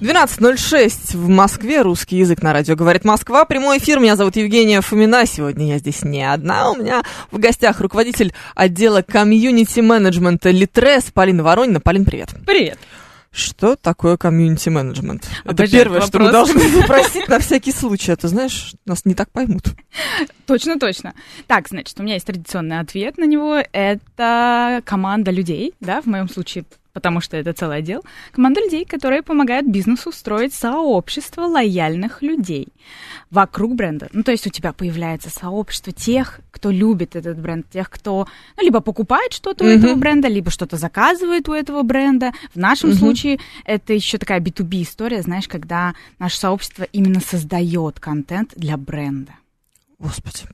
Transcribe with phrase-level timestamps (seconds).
[0.00, 1.80] 12.06 в Москве.
[1.80, 3.46] Русский язык на радио говорит Москва.
[3.46, 3.98] Прямой эфир.
[3.98, 5.24] Меня зовут Евгения Фомина.
[5.24, 6.70] Сегодня я здесь не одна.
[6.70, 11.80] У меня в гостях руководитель отдела комьюнити-менеджмента Литрес Полина Воронина.
[11.80, 12.28] Полин, привет.
[12.44, 12.78] Привет.
[13.32, 15.26] Что такое комьюнити-менеджмент?
[15.44, 16.52] Это Обожаю первое, этот что мы вопрос.
[16.52, 18.12] должны запросить на всякий случай.
[18.12, 19.64] А то знаешь, нас не так поймут.
[20.46, 21.14] Точно, точно.
[21.46, 23.62] Так, значит, у меня есть традиционный ответ на него.
[23.72, 26.64] Это команда людей, да, в моем случае,
[26.96, 28.02] потому что это целый отдел.
[28.32, 32.68] Команда людей, которые помогают бизнесу строить сообщество лояльных людей
[33.30, 34.08] вокруг бренда.
[34.14, 38.62] Ну, то есть у тебя появляется сообщество тех, кто любит этот бренд, тех, кто ну,
[38.64, 39.76] либо покупает что-то у Мгм.
[39.76, 42.32] этого бренда, либо что-то заказывает у этого бренда.
[42.54, 42.98] В нашем Мгм.
[42.98, 49.32] случае это еще такая B2B история, знаешь, когда наше сообщество именно создает контент для бренда.
[49.98, 50.44] Господи,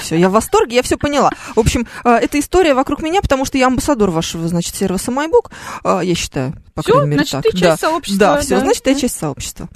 [0.00, 0.16] все.
[0.18, 1.30] Я в восторге, я все поняла.
[1.54, 5.52] В общем, э, эта история вокруг меня, потому что я амбассадор вашего, значит, сервиса MyBook.
[5.84, 6.92] Э, Я считаю, по Всё?
[6.94, 7.42] крайней мере, Значит, так.
[7.42, 7.76] ты часть да.
[7.76, 9.68] сообщества, Да, все, да, значит, я часть сообщества.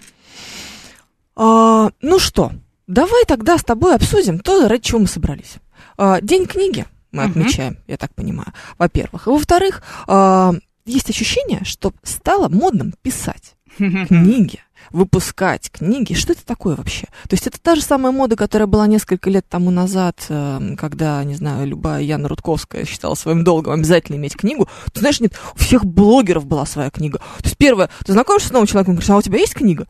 [1.37, 2.53] А, ну что,
[2.87, 5.57] давай тогда с тобой обсудим то, ради чего мы собрались.
[5.99, 7.31] А, День книги мы Мгм.
[7.43, 9.27] отмечаем, я так понимаю, во-первых.
[9.27, 10.53] Во-вторых, а,
[10.87, 16.15] есть ощущение, что стало модным писать книги, выпускать книги.
[16.15, 17.07] Что это такое вообще?
[17.29, 21.23] То есть это та же самая мода, которая была несколько лет тому назад, э, когда,
[21.25, 24.69] не знаю, любая Яна Рудковская считала своим долгом обязательно иметь книгу.
[24.93, 27.19] Ты знаешь, нет, у всех блогеров была своя книга.
[27.19, 29.89] То есть первое, ты знакомишься с новым человеком, говоришь, а у тебя есть книга?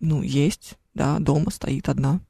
[0.00, 2.20] Ну, есть, да, дома стоит одна.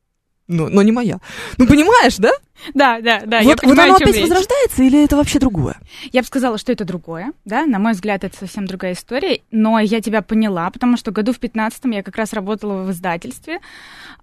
[0.49, 1.19] Но, но не моя.
[1.59, 2.31] Ну, понимаешь, да?
[2.73, 4.23] Да, да, да, я вот, вот понимаю, оно опять речь.
[4.23, 5.77] возрождается или это вообще другое?
[6.13, 9.79] Я бы сказала, что это другое, да, на мой взгляд, это совсем другая история, но
[9.79, 13.61] я тебя поняла, потому что году в 15 я как раз работала в издательстве,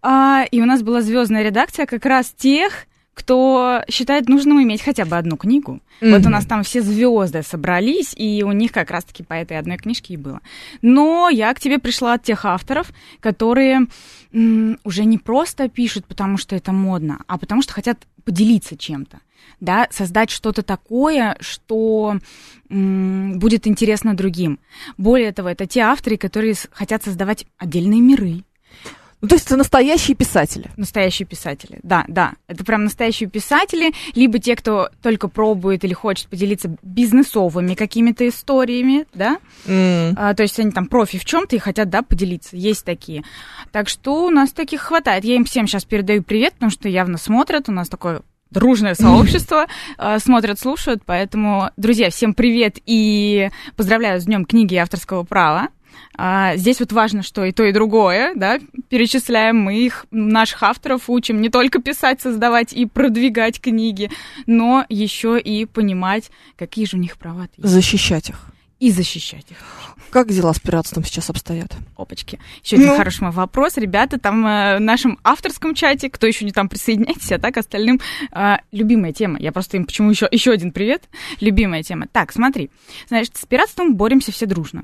[0.02, 5.06] а, и у нас была звездная редакция как раз тех, кто считает нужным иметь хотя
[5.06, 5.82] бы одну книгу.
[6.02, 6.28] Вот Мгм.
[6.28, 10.16] у нас там все звезды собрались, и у них как раз-таки по этой одной книжке
[10.16, 10.42] и было.
[10.82, 13.88] Но я к тебе пришла от тех авторов, которые
[14.34, 19.20] м, уже не просто пишут, потому что это модно, а потому что хотят поделиться чем-то.
[19.60, 22.18] Да, создать что-то такое, что
[22.70, 24.60] м, будет интересно другим.
[24.98, 28.44] Более того, это те авторы, которые хотят создавать отдельные миры,
[29.24, 30.70] Ну, то есть это настоящие писатели.
[30.76, 32.34] Настоящие писатели, да, да.
[32.48, 39.06] Это прям настоящие писатели, либо те, кто только пробует или хочет поделиться бизнесовыми какими-то историями,
[39.14, 39.38] да.
[39.66, 40.14] М.
[40.18, 42.58] А, то есть они там профи в чем-то и хотят, да, поделиться.
[42.58, 43.24] Есть такие.
[43.72, 45.24] Так что у нас таких хватает.
[45.24, 47.70] Я им всем сейчас передаю привет, потому что явно смотрят.
[47.70, 49.68] У нас такое дружное сообщество,
[49.98, 51.02] а, смотрят, слушают.
[51.06, 55.70] Поэтому, друзья, всем привет и поздравляю с Днем книги и авторского права.
[56.16, 58.60] А, здесь вот важно, что и то, и другое, да,
[58.90, 64.12] перечисляем мы их, наших авторов учим не только писать, создавать и продвигать книги,
[64.46, 68.46] но еще и понимать, какие же у них права есть, Защищать их.
[68.80, 69.58] и защищать их.
[70.12, 71.72] Как дела с пиратством сейчас обстоят?
[71.98, 72.38] Опачки.
[72.64, 72.98] Еще один Ну?
[72.98, 73.78] хороший мой вопрос.
[73.78, 78.00] Ребята, там э, в нашем авторском чате, кто еще не там, присоединяйтесь, а так остальным
[78.32, 79.40] э, любимая тема.
[79.40, 81.06] Я просто им почему еще, еще один привет.
[81.40, 82.06] Любимая тема.
[82.12, 82.70] Так, смотри.
[83.08, 84.84] Значит, с пиратством боремся все дружно.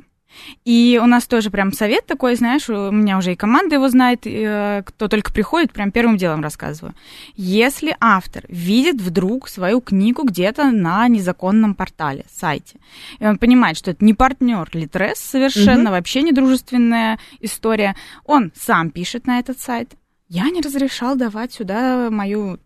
[0.66, 4.25] И у нас тоже прям совет такой, знаешь, у меня уже и команда его знает,
[4.25, 6.94] э, кто только приходит, прям первым делом рассказываю.
[7.35, 12.78] Если автор видит вдруг свою книгу где-то на незаконном портале, сайте,
[13.19, 17.95] и он понимает, что это не партнер Литрес совершенно, вообще не дружественная история,
[18.25, 19.94] он сам пишет на этот сайт.
[20.28, 22.59] Я не разрешал давать сюда мою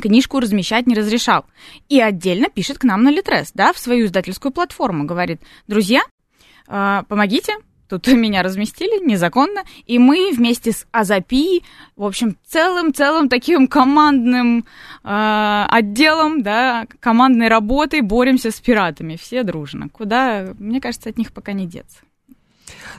[0.00, 1.44] книжку размещать не разрешал.
[1.88, 5.04] И отдельно пишет к нам на Литрес, да, в свою издательскую платформу.
[5.04, 6.02] Говорит, друзья,
[7.08, 7.56] помогите,
[7.90, 11.62] тут меня разместили незаконно, и мы вместе с Азапи,
[11.96, 14.64] в общем, целым-целым таким командным
[15.02, 19.88] а, отделом, да, командной работой боремся с пиратами, все дружно.
[19.88, 21.98] Куда, мне кажется, от них пока не деться.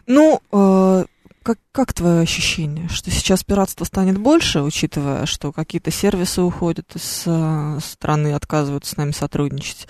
[0.05, 1.05] Ну, э,
[1.43, 7.23] как, как твое ощущение, что сейчас пиратство станет больше, учитывая, что какие-то сервисы уходят из
[7.25, 9.87] э, страны, отказываются с нами сотрудничать?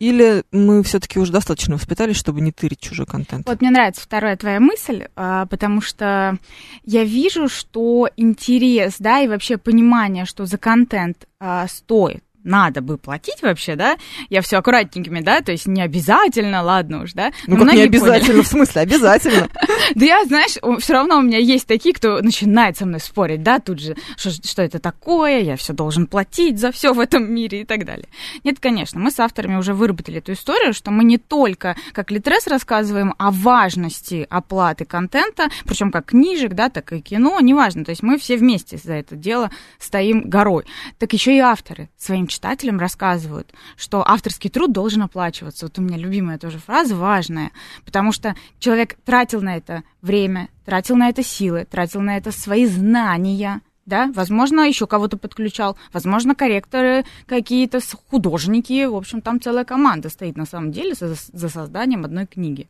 [0.00, 3.46] Или мы все-таки уже достаточно воспитались, чтобы не тырить чужой контент?
[3.46, 6.38] Вот мне нравится вторая твоя мысль, а, потому что
[6.84, 12.98] я вижу, что интерес, да, и вообще понимание, что за контент а, стоит надо бы
[12.98, 13.96] платить вообще, да,
[14.28, 17.32] я все аккуратненькими, да, то есть не обязательно, ладно уж, да.
[17.46, 18.16] Ну, Но как не многие поняли.
[18.16, 19.48] обязательно, в смысле, обязательно.
[19.94, 23.58] Да я, знаешь, все равно у меня есть такие, кто начинает со мной спорить, да,
[23.58, 27.62] тут же, что, что это такое, я все должен платить за все в этом мире
[27.62, 28.06] и так далее.
[28.44, 32.46] Нет, конечно, мы с авторами уже выработали эту историю, что мы не только как Литрес
[32.46, 38.02] рассказываем о важности оплаты контента, причем как книжек, да, так и кино, неважно, то есть
[38.02, 40.64] мы все вместе за это дело стоим горой.
[40.98, 45.66] Так еще и авторы своим читателям рассказывают, что авторский труд должен оплачиваться.
[45.66, 47.50] Вот у меня любимая тоже фраза, важная,
[47.84, 52.66] потому что человек тратил на это время, тратил на это силы, тратил на это свои
[52.66, 60.08] знания, да, возможно, еще кого-то подключал, возможно, корректоры какие-то, художники, в общем, там целая команда
[60.08, 62.68] стоит на самом деле за, за созданием одной книги.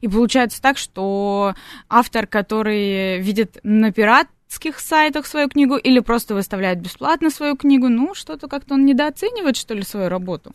[0.00, 1.54] И получается так, что
[1.88, 3.92] автор, который видит на
[4.58, 9.56] пиратских сайтах свою книгу или просто выставляет бесплатно свою книгу, ну, что-то как-то он недооценивает,
[9.56, 10.52] что ли, свою работу.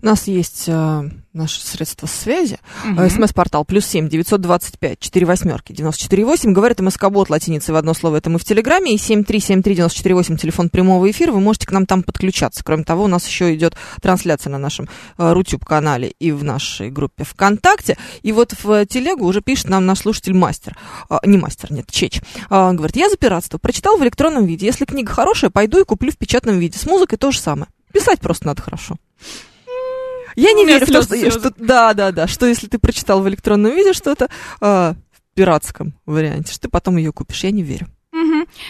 [0.00, 2.58] У нас есть э, наши средства связи.
[2.96, 6.52] Э, СМС-портал плюс семь девятьсот двадцать пять четыре восьмерки девяносто четыре восемь.
[6.52, 8.16] Говорит МСК-бот латиницей в одно слово.
[8.16, 8.94] Это мы в Телеграме.
[8.94, 11.32] И семь три семь три девяносто четыре восемь телефон прямого эфира.
[11.32, 12.62] Вы можете к нам там подключаться.
[12.64, 14.88] Кроме того, у нас еще идет трансляция на нашем
[15.18, 17.96] э, Рутюб-канале и в нашей группе ВКонтакте.
[18.22, 20.76] И вот в э, телегу уже пишет нам наш слушатель мастер.
[21.08, 22.20] А, не мастер, нет, Чеч.
[22.50, 23.58] Он говорит, я за пиратство.
[23.58, 24.66] Прочитал в электронном виде.
[24.66, 26.78] Если книга хорошая, пойду и куплю в печатном виде.
[26.78, 27.68] С музыкой то же самое.
[27.92, 28.96] Писать просто надо хорошо.
[30.36, 31.52] Я не У меня верю в то, что, что...
[31.56, 32.26] Да, да, да.
[32.26, 34.28] Что если ты прочитал в электронном виде что-то
[34.60, 37.44] а, в пиратском варианте, что ты потом ее купишь.
[37.44, 37.88] Я не верю.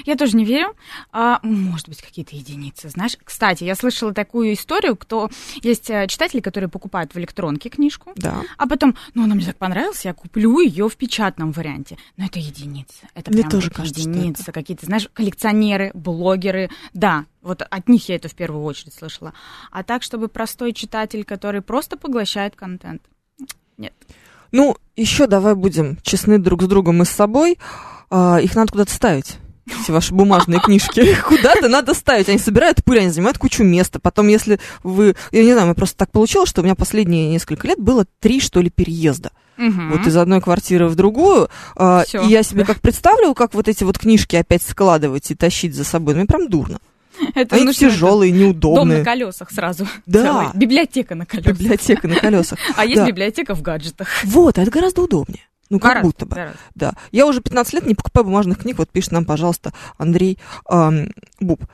[0.04, 0.74] Я тоже не верю.
[1.12, 3.16] А, может быть, какие-то единицы, знаешь.
[3.22, 5.30] Кстати, я слышала такую историю, кто
[5.62, 8.42] есть э, читатели, которые покупают в электронке книжку, Да.
[8.58, 11.96] а потом, ну, она мне так понравилась, я куплю ее в печатном варианте.
[12.16, 13.08] Но это единицы.
[13.14, 14.52] Это Мне прям тоже кажется, единицы.
[14.52, 16.70] Какие-то, знаешь, коллекционеры, блогеры.
[16.94, 19.32] Да, вот от них я это в первую очередь слышала.
[19.70, 23.02] А так, чтобы простой читатель, который просто поглощает контент.
[23.78, 23.94] Нет.
[24.52, 27.58] Ну, еще давай будем честны друг с другом и с собой.
[28.10, 29.38] А, их надо куда-то ставить.
[29.82, 31.14] Все ваши бумажные книжки.
[31.28, 32.28] Куда-то надо ставить.
[32.28, 33.98] Они собирают пыль, они занимают кучу места.
[34.00, 35.14] Потом, если вы...
[35.30, 38.40] Я не знаю, мне просто так получилось, что у меня последние несколько лет было три,
[38.40, 39.30] что ли, переезда.
[39.58, 41.48] Вот из одной квартиры в другую.
[41.76, 45.34] а, Всё, и я себе как представлю, как вот эти вот книжки опять складывать и
[45.36, 46.14] тащить за собой.
[46.14, 46.78] Ну, мне прям дурно.
[47.36, 49.04] Это Они нужно- тяжелые, Дом на неудобные.
[49.04, 49.86] колесах сразу.
[50.06, 50.22] Да.
[50.22, 50.46] Целый.
[50.54, 51.52] Библиотека на колесах.
[51.56, 52.58] Библиотека на колесах.
[52.76, 54.08] А есть библиотека в гаджетах.
[54.24, 55.42] Вот, это гораздо удобнее.
[55.72, 56.34] Ну, как Гораздо, будто бы.
[56.36, 56.58] гораздо.
[56.74, 56.92] Да.
[57.12, 58.76] Я уже 15 лет не покупаю бумажных книг.
[58.76, 60.38] Вот пишет нам, пожалуйста, Андрей
[60.68, 61.06] ам,
[61.40, 61.64] Буб.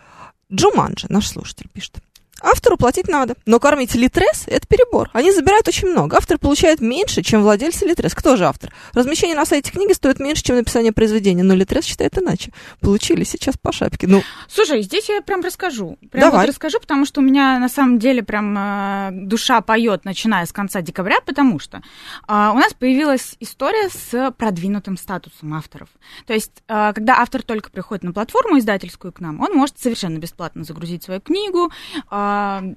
[0.52, 1.98] Джуманджи, наш слушатель, пишет.
[2.40, 5.10] Автору платить надо, но кормить Литрес– это перебор.
[5.12, 6.16] Они забирают очень много.
[6.16, 8.14] Автор получает меньше, чем владельцы Литрес.
[8.14, 8.72] Кто же автор?
[8.94, 12.52] Размещение на сайте книги стоит меньше, чем написание произведения, но Литрес считает иначе.
[12.80, 14.06] Получили сейчас по шапке.
[14.06, 15.98] Ну, Слушай, здесь я прям расскажу.
[16.12, 16.46] Прям Давай.
[16.46, 20.52] вот расскажу, потому что у меня на самом деле прям э, душа поет, начиная с
[20.52, 21.82] конца декабря, потому что
[22.26, 25.88] а, у нас появилась история с продвинутым статусом авторов.
[26.26, 30.18] То есть, а, когда автор только приходит на платформу издательскую к нам, он может совершенно
[30.18, 31.72] бесплатно загрузить свою книгу,
[32.08, 32.27] а,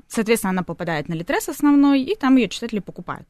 [0.07, 3.27] соответственно, она попадает на Литрес основной, и там ее читатели покупают.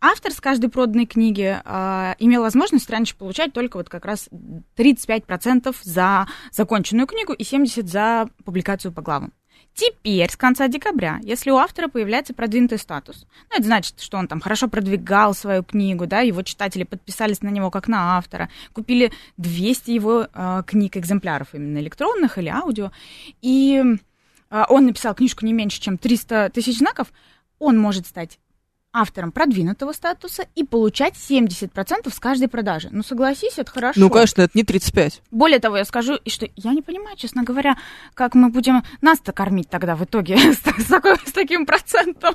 [0.00, 4.28] Автор с каждой проданной книги а, имел возможность раньше получать только вот как раз
[4.76, 9.32] 35% за законченную книгу и 70% за публикацию по главам.
[9.74, 14.28] Теперь, с конца декабря, если у автора появляется продвинутый статус, ну, это значит, что он
[14.28, 19.10] там хорошо продвигал свою книгу, да, его читатели подписались на него как на автора, купили
[19.36, 22.92] 200 его э, книг, экземпляров именно электронных или аудио,
[23.42, 23.82] и
[24.68, 27.12] он написал книжку не меньше, чем 300 тысяч знаков,
[27.58, 28.38] он может стать
[28.94, 32.88] автором продвинутого статуса и получать 70% с каждой продажи.
[32.92, 33.98] Ну, согласись, это хорошо.
[34.00, 35.20] ну, конечно, это не 35.
[35.32, 37.76] Более того, я скажу, и что я не понимаю, честно говоря,
[38.14, 42.34] как мы будем нас-то кормить тогда в итоге с, с такой- с таким процентом.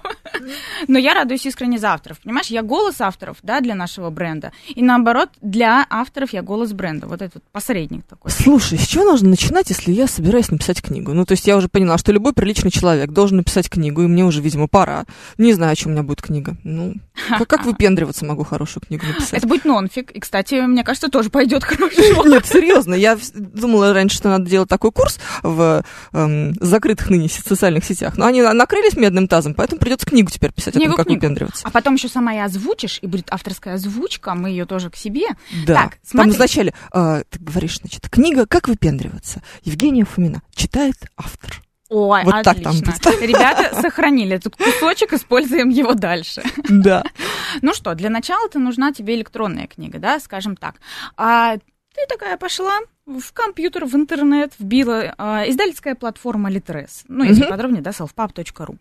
[0.88, 2.20] Но я радуюсь искренне за авторов.
[2.20, 4.52] Понимаешь, я голос авторов, да, для нашего бренда.
[4.68, 7.08] И наоборот, для авторов я голос бренда.
[7.08, 8.32] Вот этот посредник такой.
[8.32, 11.14] Слушай, с чего нужно начинать, если я собираюсь написать книгу?
[11.14, 14.26] Ну, то есть я уже поняла, что любой приличный человек должен написать книгу, и мне
[14.26, 15.06] уже, видимо, пора.
[15.38, 16.49] Не знаю, о чем у меня будет книга.
[16.64, 16.96] Ну,
[17.30, 19.34] как, как выпендриваться могу хорошую книгу написать?
[19.34, 20.12] Это будет нонфик.
[20.12, 22.26] И, кстати, мне кажется, тоже пойдет хорошо.
[22.28, 27.84] Нет, серьезно, я думала раньше, что надо делать такой курс в эм, закрытых ныне социальных
[27.86, 28.18] сетях.
[28.18, 31.08] Но они на- накрылись медным тазом, поэтому придется книгу теперь писать о Книгу, том, как
[31.08, 31.22] книгу.
[31.22, 31.68] выпендриваться.
[31.68, 35.26] А потом еще сама и озвучишь, и будет авторская озвучка, мы ее тоже к себе.
[35.66, 35.76] Да.
[35.76, 36.32] Так, Там смотри.
[36.34, 39.42] вначале э, ты говоришь, значит, книга «Как выпендриваться».
[39.64, 41.62] Евгения Фомина читает автор.
[41.90, 42.94] Ой, Вот так там отлично.
[43.12, 43.22] будет.
[43.22, 46.44] Ребята сохранили этот кусочек, используем его дальше.
[46.70, 47.04] Да.
[47.62, 50.76] Ну что, для начала-то нужна тебе электронная книга, да, скажем так.
[51.18, 52.78] А Ты такая пошла
[53.08, 57.50] в компьютер, в интернет, вбила э, издательская платформа Litres, ну, если Мгм.
[57.50, 58.78] подробнее, да, selfpub.ru.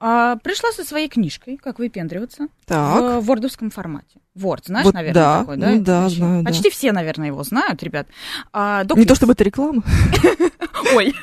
[0.00, 3.20] А, пришла со своей книжкой, как выпендриваться, Так.
[3.22, 4.18] в вордовском формате.
[4.34, 5.68] Word, знаешь, Вот наверное, да, такой, да?
[5.70, 6.50] ну да, Почти- знаю, да.
[6.50, 8.06] Почти все, наверное, его знают, ребят.
[8.54, 9.82] А, Не то чтобы это реклама.
[10.94, 11.14] Ой.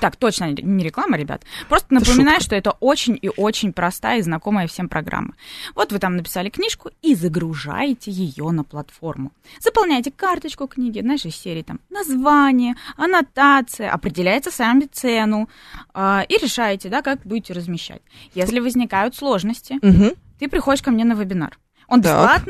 [0.00, 1.42] Так, точно не реклама, ребят.
[1.68, 5.34] Просто напоминаю, что это очень и очень простая и знакомая всем программа.
[5.74, 9.32] Вот вы там написали книжку и загружаете ее на платформу.
[9.60, 15.48] Заполняете карточку книги, знаешь, из серии там название, аннотация, определяете сами цену
[15.94, 18.02] а, и решаете, да, как будете размещать.
[18.34, 19.78] Если возникают сложности,
[20.38, 21.58] ты приходишь ко мне на вебинар.
[21.88, 22.46] Он Так.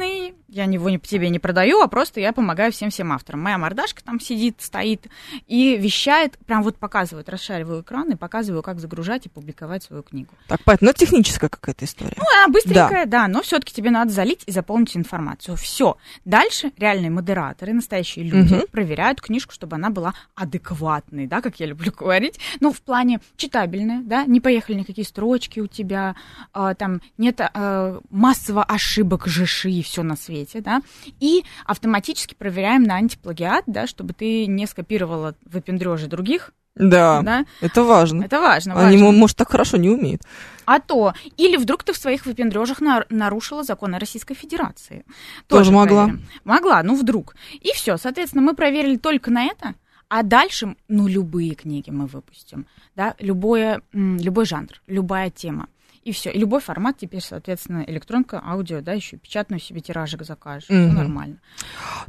[0.50, 3.40] Я его не, тебе не продаю, а просто я помогаю всем-всем авторам.
[3.40, 5.07] Моя мордашка там сидит, стоит
[5.47, 10.30] и вещает, прям вот показывает, расшариваю экран и показываю, как загружать и публиковать свою книгу.
[10.49, 12.14] Так, понятно, но это техническая какая-то история.
[12.16, 15.57] Ну, она быстренькая, да, но все-таки тебе надо залить и заполнить информацию.
[15.57, 15.97] Все.
[16.25, 18.62] Дальше реальные модераторы, настоящие люди Мгм.
[18.73, 22.40] проверяют книжку, чтобы она была адекватной, да, как я люблю говорить.
[22.61, 26.16] Ну, в плане читабельная, да, не поехали никакие строчки у тебя,
[26.52, 30.82] а, там нет а, массово ошибок жиши и все на свете, да.
[31.20, 37.44] И автоматически проверяем на антиплагиат, да, чтобы ты не скопировала выпендрежи других, Да, да.
[37.61, 38.25] это важно.
[38.25, 39.06] Это важно, Они, важно.
[39.06, 40.23] мо- может, так хорошо не умеют.
[40.66, 45.04] А то, или вдруг ты в своих выпендрежах на- нарушила законы Российской Федерации.
[45.49, 46.04] Тоже могла.
[46.04, 46.26] проверим.
[46.44, 47.35] Могла, ну вдруг.
[47.61, 49.75] И все, соответственно, мы проверили только на это,
[50.09, 52.66] а дальше, ну, любые книги мы выпустим,
[52.97, 55.68] да, любое, любой жанр, любая тема.
[56.04, 56.30] И все.
[56.30, 60.64] И любой формат теперь, соответственно, электронка, аудио, да, еще печатную себе тиражик закажешь.
[60.64, 60.95] Всё Мгм.
[60.95, 61.37] нормально.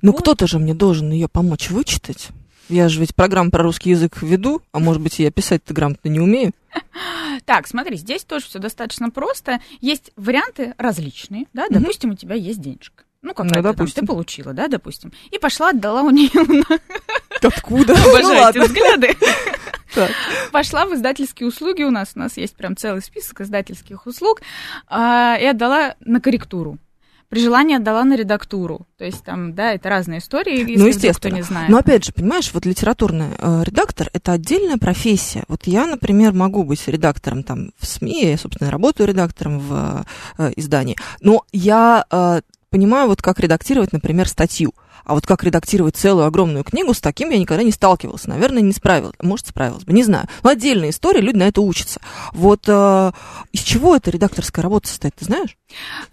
[0.01, 0.21] Ну, Вот.
[0.21, 2.29] кто-то же мне должен ее помочь вычитать.
[2.69, 6.19] Я же ведь программу про русский язык веду, а может быть, я писать-то грамотно не
[6.19, 6.51] умею.
[7.45, 9.59] Так, смотри, здесь тоже все достаточно просто.
[9.79, 11.81] Есть варианты различные, да, Мгм.
[11.81, 13.03] допустим, у тебя есть денежка.
[13.21, 14.01] Ну, Ну, какая-то там, допустим.
[14.01, 15.11] ты получила, да, допустим.
[15.31, 16.29] И пошла, отдала у нее
[17.41, 17.93] Откуда?
[18.09, 19.15] Обожаю эти взгляды.
[19.93, 20.11] Так.
[20.51, 22.11] Пошла в издательские услуги у нас.
[22.15, 24.41] У нас есть прям целый список издательских услуг.
[24.87, 26.77] а, и отдала на корректуру.
[27.31, 28.87] При желании отдала на редактуру.
[28.97, 31.13] То есть там, да, это разные истории, если ну, естественно.
[31.13, 31.69] кто не знает.
[31.69, 35.45] Но опять же, понимаешь, вот литературный э, редактор это отдельная профессия.
[35.47, 40.05] Вот я, например, могу быть редактором там в СМИ, я, собственно, работаю редактором в
[40.37, 40.97] э, издании.
[41.21, 44.73] Но я э, понимаю, вот как редактировать, например, статью.
[45.03, 48.29] А вот как редактировать целую огромную книгу, с таким я никогда не сталкивался.
[48.29, 49.15] Наверное, не справилась.
[49.19, 50.27] Может, справилась бы, не знаю.
[50.43, 51.99] Но отдельная история, люди на это учатся.
[52.33, 53.11] Вот э,
[53.51, 55.57] из чего эта редакторская работа состоит, ты знаешь?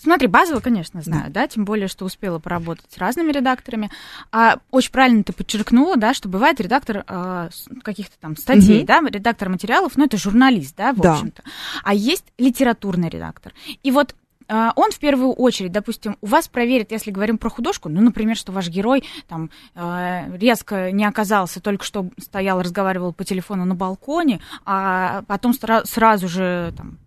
[0.02, 1.46] Смотри, базово, конечно, знаю, да.
[1.46, 3.90] тем более, что успела поработать с разными редакторами.
[4.32, 8.86] А, очень правильно ты подчеркнула, да, что бывает редактор а, с- каких-то там статей, Мгм.
[8.86, 11.12] да, редактор материалов, ну, это журналист, да, в Да.
[11.12, 11.42] общем-то.
[11.84, 13.52] А есть литературный редактор.
[13.82, 14.14] И вот
[14.48, 18.52] он в первую очередь, допустим, у вас проверит, если говорим про художку, ну, например, что
[18.52, 24.40] ваш герой там а, резко не оказался, только что стоял, разговаривал по телефону на балконе,
[24.64, 26.98] а потом сразу же там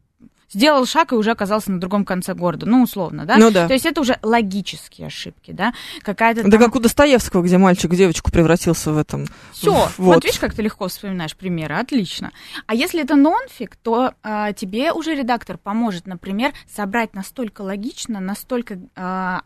[0.51, 3.37] сделал шаг и уже оказался на другом конце города, ну, условно, да?
[3.37, 3.67] Ну да.
[3.67, 5.73] То есть это уже логические ошибки, да?
[6.01, 6.59] Какая-то Да там...
[6.59, 9.27] как у Достоевского, где мальчик девочку превратился в этом.
[9.51, 9.91] Все, вот.
[9.97, 10.23] Вот.
[10.23, 12.31] видишь, как ты легко вспоминаешь примеры, отлично.
[12.67, 18.79] А если это нонфик, то а, тебе уже редактор поможет, например, собрать настолько логично, настолько
[18.95, 19.43] а,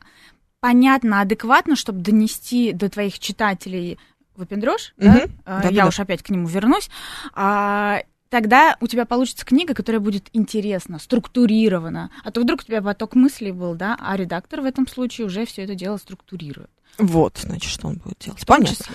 [0.60, 4.00] понятно, адекватно, чтобы донести до твоих читателей
[4.36, 5.12] выпендрёж, да?
[5.14, 5.32] Мгм.
[5.46, 5.76] А, Да-да-да.
[5.76, 6.90] я уж опять к нему вернусь,
[7.34, 12.12] а, тогда у тебя получится книга, которая будет интересна, структурирована.
[12.24, 15.46] А то вдруг у тебя поток мыслей был, да, а редактор в этом случае уже
[15.46, 16.70] все это дело структурирует.
[16.98, 18.46] Вот, значит, что он будет делать.
[18.46, 18.86] Понятно.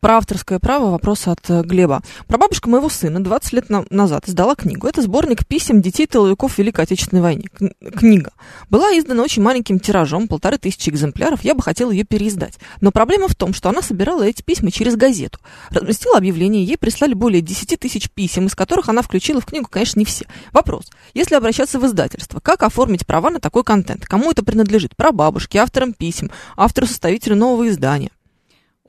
[0.00, 2.00] Про авторское право вопрос от э, Глеба.
[2.26, 4.86] Прабабушка моего сына 20 лет на- назад издала книгу.
[4.86, 7.48] Это сборник писем детей тыловиков Великой Отечественной войне.
[7.52, 8.32] Кн- Книга.
[8.70, 11.44] Была издана очень маленьким тиражом, полторы тысячи экземпляров.
[11.44, 12.58] Я бы хотела ее переиздать.
[12.80, 15.38] Но проблема в том, что она собирала эти письма через газету.
[15.70, 19.98] Разместила объявление, ей прислали более 10 тысяч писем, из которых она включила в книгу, конечно,
[19.98, 20.24] не все.
[20.52, 20.86] Вопрос.
[21.12, 24.06] Если обращаться в издательство, как оформить права на такой контент?
[24.06, 24.96] Кому это принадлежит?
[24.96, 28.10] Прабабушке, авторам писем, автору-составителю нового издания.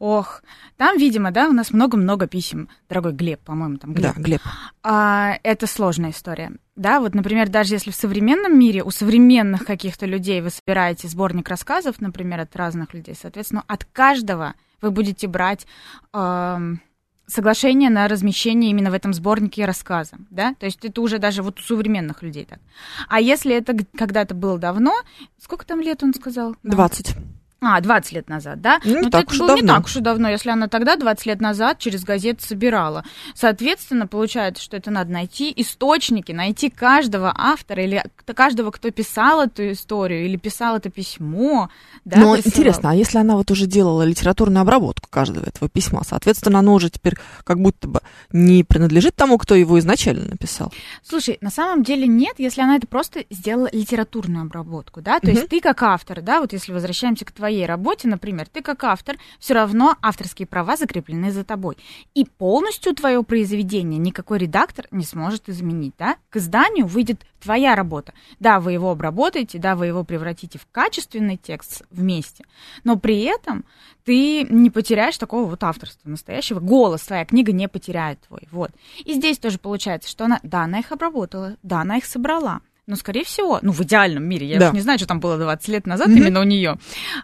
[0.01, 0.41] Ох,
[0.77, 2.69] там, видимо, да, у нас много-много писем.
[2.89, 4.15] Дорогой Глеб, по-моему, там Глеб.
[4.15, 4.41] Да, Глеб.
[4.81, 6.53] А, это сложная история.
[6.75, 11.47] Да, вот, например, даже если в современном мире у современных каких-то людей вы собираете сборник
[11.49, 15.67] рассказов, например, от разных людей, соответственно, от каждого вы будете брать
[16.13, 16.81] ам,
[17.27, 21.59] соглашение на размещение именно в этом сборнике рассказа, да, то есть это уже даже вот
[21.59, 22.59] у современных людей так.
[23.07, 24.93] А если это когда-то было давно,
[25.37, 26.55] сколько там лет он сказал?
[26.63, 26.75] нам?
[26.75, 27.15] 20.
[27.63, 28.79] А, 20 лет назад, да?
[28.83, 29.73] Ну, не Но так это уж было не давно.
[29.75, 33.05] так уж и давно, если она тогда, 20 лет назад, через газеты собирала.
[33.35, 38.03] Соответственно, получается, что это надо найти источники, найти каждого автора или
[38.35, 41.69] каждого, кто писал эту историю или писал это письмо.
[42.03, 42.47] Да, Но высылал.
[42.47, 46.89] интересно, а если она вот уже делала литературную обработку каждого этого письма, соответственно, оно уже
[46.89, 47.13] теперь
[47.43, 47.99] как будто бы
[48.31, 50.73] не принадлежит тому, кто его изначально написал.
[51.07, 55.35] Слушай, на самом деле нет, если она это просто сделала литературную обработку, да, то Мгм.
[55.35, 59.17] есть ты как автор, да, вот если возвращаемся к твоей работе, например, ты как автор,
[59.39, 61.77] все равно авторские права закреплены за тобой.
[62.13, 68.13] И полностью твое произведение никакой редактор не сможет изменить, да, к изданию выйдет твоя работа.
[68.39, 72.45] Да, вы его обработаете, да, вы его превратите в качественный текст вместе,
[72.83, 73.65] но при этом
[74.05, 78.71] ты не потеряешь такого вот авторства настоящего, голос твоя книга не потеряет твой, вот.
[79.03, 82.97] И здесь тоже получается, что она, да, она их обработала, да, она их собрала, но,
[82.97, 84.67] скорее всего, ну, в идеальном мире, я Да.
[84.67, 86.17] уж не знаю, что там было 20 лет назад Мгм.
[86.17, 86.77] именно у нее,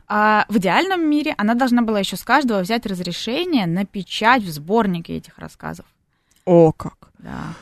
[0.08, 4.50] а, в идеальном мире она должна была еще с каждого взять разрешение на печать в
[4.50, 5.86] сборнике этих рассказов.
[6.46, 7.10] О, как.
[7.20, 7.54] Да.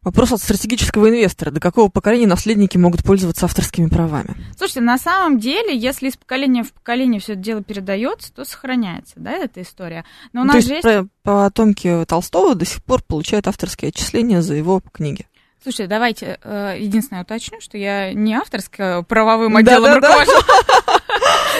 [0.00, 1.50] Вопрос от стратегического инвестора.
[1.50, 4.36] До какого поколения наследники могут пользоваться авторскими правами?
[4.56, 9.14] Слушайте, на самом деле, если из поколения в поколение все это дело передается, то сохраняется,
[9.16, 10.04] да, эта история.
[10.34, 11.08] Но у Ну, То нас есть же есть...
[11.22, 15.26] потомки Толстого до сих пор получают авторские отчисления за его книги.
[15.64, 20.24] Слушайте, давайте э, единственное уточню, что я не авторская правовым отделом Да-да-да.
[20.24, 20.46] руковожу.
[20.86, 20.92] Ну,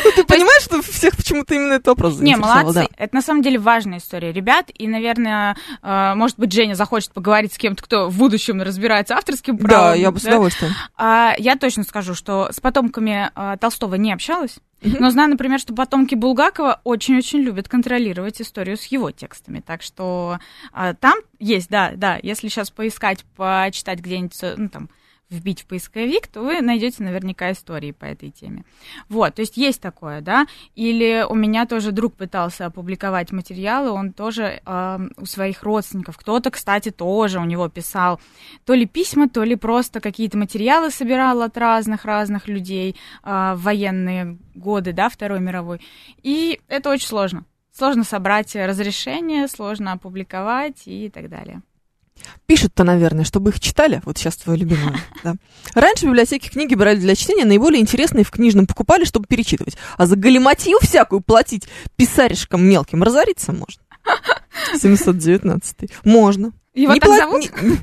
[0.16, 2.88] ты понимаешь, что всех почему-то именно этот вопрос Не, молодцы.
[2.96, 4.70] Это на самом деле важная история, ребят.
[4.74, 9.58] И, наверное, э, может быть, Женя захочет поговорить с кем-то, кто в будущем разбирается авторским
[9.58, 9.92] правом.
[9.92, 10.72] Да, я бы с удовольствием.
[10.96, 14.58] А, я точно скажу, что с потомками а, Толстого не общалась.
[14.84, 19.60] Но знаю, например, что потомки Булгакова очень-очень любят контролировать историю с его текстами.
[19.60, 20.38] Так что
[20.72, 24.90] а, там есть, да, да, если сейчас поискать, почитать где-нибудь, э, ну, там,
[25.30, 28.64] вбить в поисковик, то вы найдете наверняка истории по этой теме.
[29.08, 30.46] Вот, то есть есть такое, да.
[30.74, 36.50] Или у меня тоже друг пытался опубликовать материалы, он тоже э, у своих родственников, кто-то,
[36.50, 38.20] кстати, тоже у него писал
[38.64, 44.38] то ли письма, то ли просто какие-то материалы собирал от разных-разных людей э, в военные
[44.54, 45.80] годы, да, Второй мировой.
[46.22, 47.44] И это очень сложно.
[47.72, 51.62] Сложно собрать разрешение, сложно опубликовать и так далее.
[52.46, 54.02] Пишут-то, наверное, чтобы их читали.
[54.04, 55.00] Вот сейчас твое любимое.
[55.24, 55.34] Да.
[55.74, 59.78] Раньше в библиотеке книги брали для чтения, наиболее интересные в книжном покупали, чтобы перечитывать.
[59.96, 61.66] А за галиматью всякую платить
[61.96, 63.82] писаришкам мелким разориться можно.
[64.78, 65.90] 719.
[66.04, 66.52] Можно.
[66.74, 67.62] Его Не так пла- зовут?
[67.62, 67.78] не-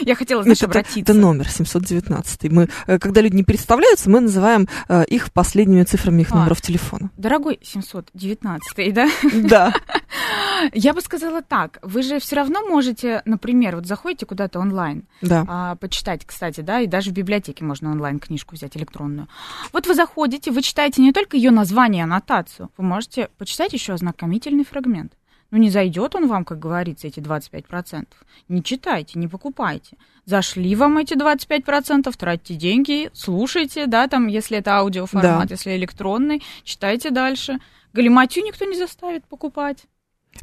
[0.00, 0.98] Я хотела, знаешь, это, обратиться.
[1.00, 2.50] это номер 719.
[2.50, 6.36] Мы, э, когда люди не представляются, мы называем э, их последними цифрами их А.
[6.38, 7.10] номеров телефона.
[7.16, 9.08] Дорогой 719, да?
[9.34, 9.72] Да.
[10.72, 11.78] Я бы сказала так.
[11.82, 15.44] Вы же все равно можете, например, вот заходите куда-то онлайн, Да.
[15.48, 19.28] а, почитать, кстати, да, и даже в библиотеке можно онлайн книжку взять электронную.
[19.72, 24.64] Вот вы заходите, вы читаете не только ее название, аннотацию, вы можете почитать еще ознакомительный
[24.64, 25.12] фрагмент.
[25.54, 28.06] Ну, не зайдет он вам, как говорится, эти 25%.
[28.48, 29.96] Не читайте, не покупайте.
[30.26, 35.54] Зашли вам эти 25%, тратьте деньги, слушайте, да, там, если это аудиоформат, Да.
[35.54, 37.60] если электронный, читайте дальше.
[37.92, 39.84] Галиматью никто не заставит покупать.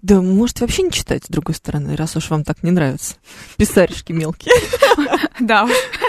[0.01, 3.15] Да, можете вообще не читать, с другой стороны, раз уж вам так не нравятся.
[3.57, 4.53] Писаришки мелкие.
[5.41, 5.67] Да,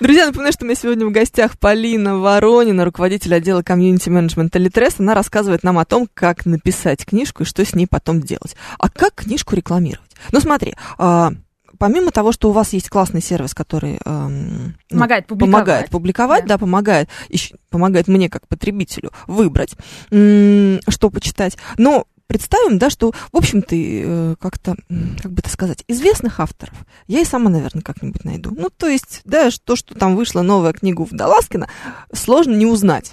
[0.00, 4.96] Друзья, напоминаю, что у меня сегодня в гостях Полина Воронина, руководитель отдела комьюнити-менеджмента Литрес.
[4.98, 8.56] Она рассказывает нам о том, как написать книжку и что с ней потом делать.
[8.78, 10.10] А как книжку рекламировать?
[10.32, 11.30] Ну, смотри, а,
[11.78, 15.52] помимо того, что у вас есть классный сервис, который эм, ну, помогает публиковать.
[15.52, 16.48] помогает публиковать, Да.
[16.54, 19.74] да, помогает, ещё помогает мне как потребителю выбрать,
[20.10, 21.56] м, что почитать.
[21.78, 24.76] Но представим, да, что, в общем-то, э, как-то,
[25.22, 26.74] как бы это сказать, известных авторов
[27.06, 28.52] я и сама, наверное, как-нибудь найду.
[28.56, 31.68] Ну, то есть, да, то, что там вышла новая книга у Водолазкина,
[32.12, 33.12] сложно не узнать.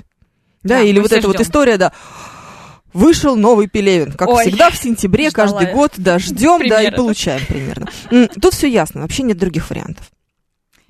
[0.64, 1.92] Да, Да, или вот эта вот история, да,
[2.94, 4.12] Вышел новый Пелевин.
[4.12, 5.74] Как Ой, всегда, в сентябре каждый я.
[5.74, 7.88] год, да, ждем, да, и получаем примерно.
[8.42, 10.12] Тут все ясно, вообще нет других вариантов.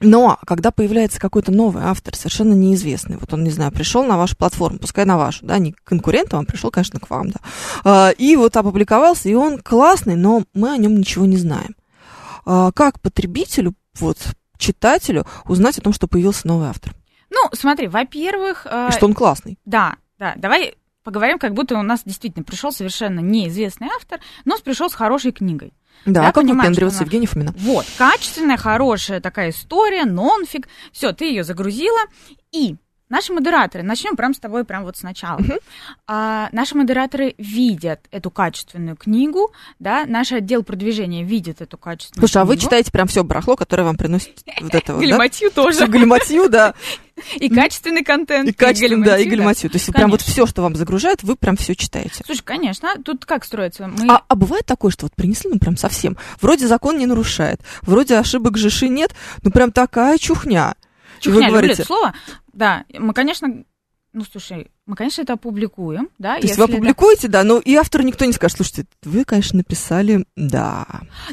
[0.01, 4.35] Но когда появляется какой-то новый автор, совершенно неизвестный, вот он, не знаю, пришел на вашу
[4.35, 7.39] платформу, пускай на вашу, да, не к конкурентам, а пришел, конечно, к вам, да,
[7.83, 11.75] А, и вот опубликовался, и он классный, но мы о нем ничего не знаем.
[12.45, 14.17] А, Как потребителю, вот,
[14.57, 16.93] читателю узнать о том, что появился новый автор,
[17.29, 19.57] Ну, смотри, во-первых, э, и что он классный?
[19.65, 24.89] да, да, давай поговорим, как будто у нас действительно пришел совершенно неизвестный автор, но пришел
[24.89, 25.73] с хорошей книгой.
[26.05, 26.37] Да, Я как
[26.97, 27.53] она- Евгений Фомина.
[27.57, 31.99] Вот, качественная, хорошая такая история, нонфик, все, ты ее загрузила,
[32.51, 32.75] и
[33.11, 35.39] наши модераторы, начнем прям с тобой, прям вот сначала.
[36.07, 42.41] А, наши модераторы видят эту качественную книгу, да, наш отдел продвижения видит эту качественную Слушай,
[42.41, 42.63] а вы книгу.
[42.65, 45.05] читаете прям все барахло, которое вам приносит вот это вот, да?
[45.05, 45.77] Галиматью тоже.
[45.77, 46.73] Всю галиматью, да.
[47.35, 48.49] И качественный контент.
[48.49, 49.69] И качественную, да, и галиматью.
[49.69, 52.23] То есть прям вот все, что вам загружают, вы прям все читаете.
[52.25, 53.87] Слушай, конечно, тут как строится?
[53.87, 54.07] Мы...
[54.11, 56.17] А, а бывает такое, что вот принесли, ну прям совсем.
[56.39, 60.75] Вроде закон не нарушает, вроде ошибок жиши нет, ну прям такая чухня.
[61.21, 62.13] Чухня, вы люблю говорите, это слово.
[62.53, 63.63] Да, мы, конечно,
[64.13, 68.03] ну, слушай, мы, конечно, это опубликуем, да, то есть вы опубликуете, да, но и автору
[68.03, 70.85] никто не скажет, слушайте, вы, конечно, написали, да.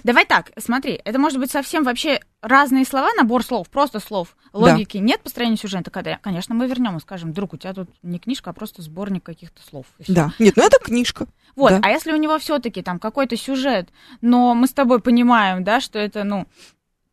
[0.05, 4.37] Давай так, смотри, это может быть совсем вообще разные слова, набор слов, просто слов.
[4.53, 8.21] Логики нет построения сюжета, когда, конечно, мы вернем и скажем, друг, у тебя тут не
[8.21, 9.87] книжка, а просто сборник каких-то слов.
[10.07, 10.33] Да.
[10.39, 11.27] Нет, ну это книжка.
[11.57, 11.81] Вот, Да.
[11.83, 13.89] а если у него все-таки там какой-то сюжет,
[14.21, 16.47] но мы с тобой понимаем, да, что это, ну,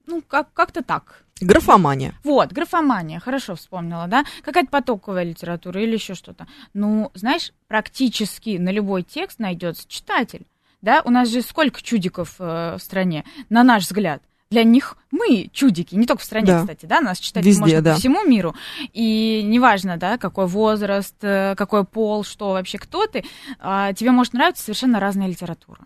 [0.06, 1.25] ну, как- как-то так.
[1.42, 2.14] Графомания.
[2.24, 4.24] Вот, графомания, хорошо вспомнила, да?
[4.44, 6.48] Какая-то потоковая литература или еще что-то.
[6.74, 10.46] Ну, знаешь, практически на любой текст найдется читатель.
[10.82, 14.22] Да, у нас же сколько чудиков э, в стране, на наш взгляд.
[14.50, 16.60] Для них мы чудики, не только в стране, Да.
[16.62, 17.94] кстати, да, нас читать Везде, можно да.
[17.94, 18.56] по всему миру.
[18.94, 23.26] И неважно, да, какой возраст, э, какой пол, что вообще, кто ты,
[23.60, 25.82] а, тебе может нравиться совершенно разная литература.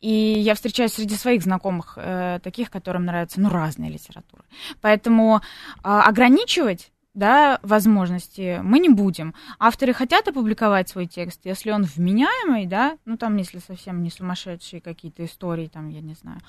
[0.00, 4.42] И я встречаюсь среди своих знакомых э, таких, которым нравится, ну, разная литература.
[4.80, 5.42] Поэтому
[5.82, 9.34] а, ограничивать да, возможности мы не будем.
[9.58, 14.80] Авторы хотят опубликовать свой текст, если он вменяемый, да, ну там, если совсем не сумасшедшие
[14.80, 16.40] какие-то истории, там, я не знаю,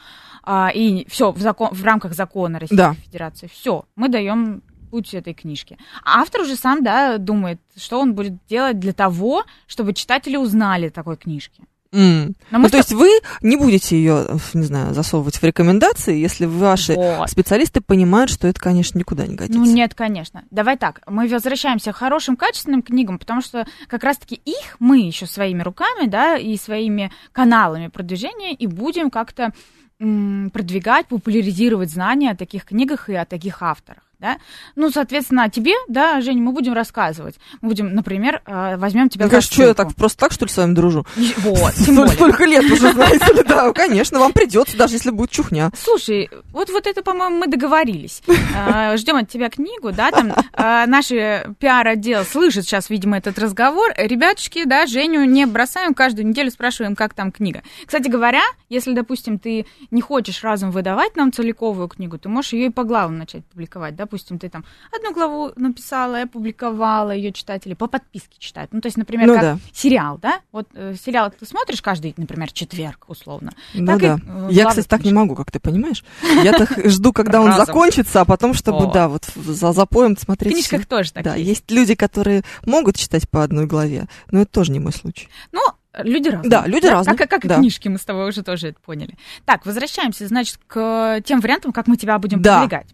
[0.44, 2.94] а, и все в, закон, в рамках закона Российской Да.
[2.94, 4.62] Федерации, все, мы даем
[4.92, 5.78] путь этой книжки.
[6.04, 10.90] А автор уже сам, да, думает, что он будет делать для того, чтобы читатели узнали
[10.90, 11.64] такой книжке.
[11.94, 12.36] М.
[12.52, 13.10] Но Ну, мы то есть вы
[13.42, 17.30] не будете ее, не знаю, засовывать в рекомендации, если ваши Вот.
[17.30, 19.60] специалисты понимают, что это, конечно, никуда не годится.
[19.60, 20.44] Ну нет, конечно.
[20.52, 25.26] Давай так, мы возвращаемся к хорошим, качественным книгам, потому что как раз-таки их мы еще
[25.26, 29.52] своими руками, да, и своими каналами продвижения и будем как-то
[30.00, 34.02] м, продвигать, популяризировать знания о таких книгах и о таких авторах.
[34.22, 34.38] Да?
[34.76, 37.40] Ну, соответственно, о тебе, да, Жень, мы будем рассказывать.
[37.62, 40.46] Мы будем, например, э, возьмем тебя Мне в кажется, что я так просто так, что
[40.46, 41.08] ли, с вами дружу?
[41.38, 42.14] Вот, тем более.
[42.14, 45.72] Столько лет уже, знаете ли, да, конечно, вам придется, даже если будет чухня.
[45.76, 48.22] Слушай, вот, вот это, по-моему, мы договорились.
[48.56, 53.92] А, Ждем от тебя книгу, да, там а, наш пиар-отдел слышит сейчас, видимо, этот разговор.
[53.98, 57.64] Ребятушки, да, Женю не бросаем, каждую неделю спрашиваем, как там книга.
[57.88, 62.68] Кстати говоря, если, допустим, ты не хочешь разом выдавать нам целиковую книгу, ты можешь ее
[62.68, 63.96] и по главам начать публиковать.
[64.12, 68.74] Допустим, ты там одну главу написала и опубликовала, ее читатели по подписке читают.
[68.74, 69.58] Ну, то есть, например, Ну как да.
[69.72, 70.42] сериал, да?
[70.52, 73.54] Вот э, сериал ты смотришь каждый, например, четверг, условно.
[73.74, 74.20] Ну Так и, да.
[74.28, 76.04] э, Я, кстати, так не могу, как ты понимаешь.
[76.44, 80.56] Я так жду, когда он закончится, а потом, чтобы, да, вот за запоем В смотреть.
[80.56, 80.90] книжках всё.
[80.90, 84.80] тоже так Да, есть люди, которые могут читать по одной главе, но это тоже не
[84.82, 85.30] мой случай.
[85.54, 85.62] Ну,
[85.98, 86.50] люди разные.
[86.50, 87.58] Да, люди разные, Как, как и да.
[87.58, 89.18] книжки, мы с тобой уже тоже это поняли.
[89.46, 92.60] Так, возвращаемся, значит, к тем вариантам, как мы тебя будем Да.
[92.60, 92.88] продвигать.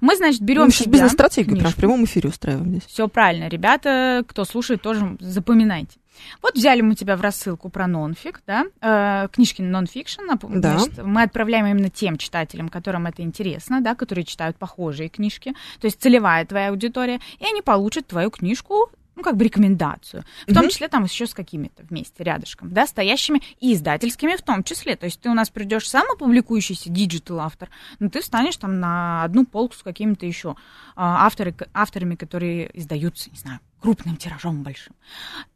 [0.00, 2.84] Мы, значит, берем Мы сейчас тебя, бизнес-стратегию прям в прямом эфире устраиваем здесь.
[2.86, 5.98] Все правильно, ребята, кто слушает, тоже запоминайте.
[6.42, 10.78] Вот взяли мы тебя в рассылку про нонфик, да, э, книжки нонфикшн, Да.
[10.78, 15.84] значит, мы отправляем именно тем читателям, которым это интересно, да, которые читают похожие книжки, то
[15.86, 20.24] есть целевая твоя аудитория, и они получат твою книжку ну, как бы рекомендацию.
[20.46, 24.62] В том числе там еще с какими-то вместе, рядышком, да, стоящими и издательскими в том
[24.62, 24.94] числе.
[24.94, 29.24] То есть ты у нас придешь сам опубликующийся digital автор, но ты встанешь там на
[29.24, 30.54] одну полку с какими-то еще
[30.94, 34.94] а, авторы, авторами, которые издаются, не знаю, крупным тиражом большим.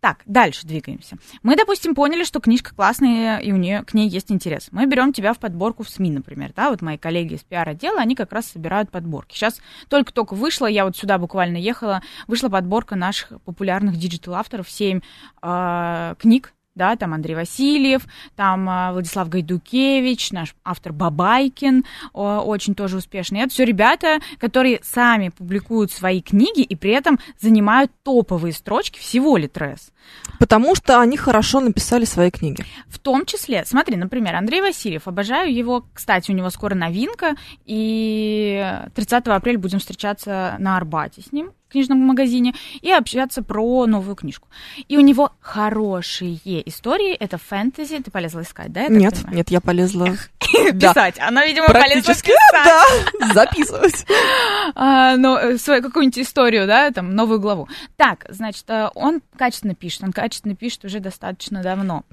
[0.01, 1.17] Так, дальше двигаемся.
[1.43, 4.69] Мы, допустим, поняли, что книжка классная, и у нее, к ней есть интерес.
[4.71, 8.15] Мы берем тебя в подборку в СМИ, например, да, вот мои коллеги из пиар-отдела, они
[8.15, 9.35] как раз собирают подборки.
[9.35, 15.01] Сейчас только-только вышла, я вот сюда буквально ехала, вышла подборка наших популярных диджитал-авторов, 7
[15.41, 18.03] книг, да, там Андрей Васильев,
[18.37, 23.41] там а, Владислав Гайдукевич, наш автор Бабайкин, очень тоже успешный.
[23.41, 29.37] Это все ребята, которые сами публикуют свои книги и при этом занимают топовые строчки всего
[29.37, 29.93] Литрес.
[30.39, 32.65] Потому что они хорошо написали свои книги.
[32.89, 38.81] В том числе, смотри, например, Андрей Васильев, обожаю его, кстати, у него скоро новинка, и
[38.95, 44.49] 30 апреля будем встречаться на Арбате с ним, книжном магазине, и общаться про новую книжку.
[44.89, 48.89] И у него хорошие истории, это фэнтези, ты полезла искать, да?
[48.89, 49.37] Нет, понимаю?
[49.37, 50.09] нет, я полезла
[50.73, 52.35] Писать, она, видимо, полезла писать.
[52.53, 54.07] да, записывать.
[54.75, 57.69] а, но, э, свою какую-нибудь историю, да, там, новую главу.
[57.97, 62.05] Так, значит, э, он качественно пишет, он качественно пишет уже достаточно давно.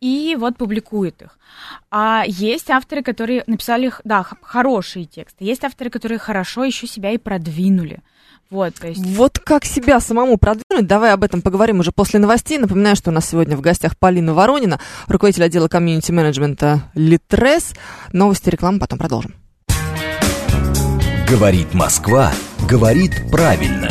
[0.00, 1.38] И вот публикует их.
[1.90, 5.44] А есть авторы, которые написали, да, хорошие тексты.
[5.44, 8.00] Есть авторы, которые хорошо еще себя и продвинули.
[8.50, 9.00] Вот, то есть...
[9.04, 12.58] Вот как себя самому продвинуть, давай об этом поговорим уже после новостей.
[12.58, 17.72] Напоминаю, что у нас сегодня в гостях Полина Воронина, руководитель отдела комьюнити-менеджмента Литрес.
[18.12, 19.34] Новости, реклама, потом продолжим.
[21.28, 22.32] Говорит Москва,
[22.68, 23.88] говорит правильно.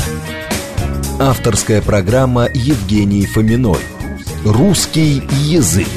[1.20, 3.80] Авторская программа Евгении Фоминой.
[4.46, 5.88] Русский язык.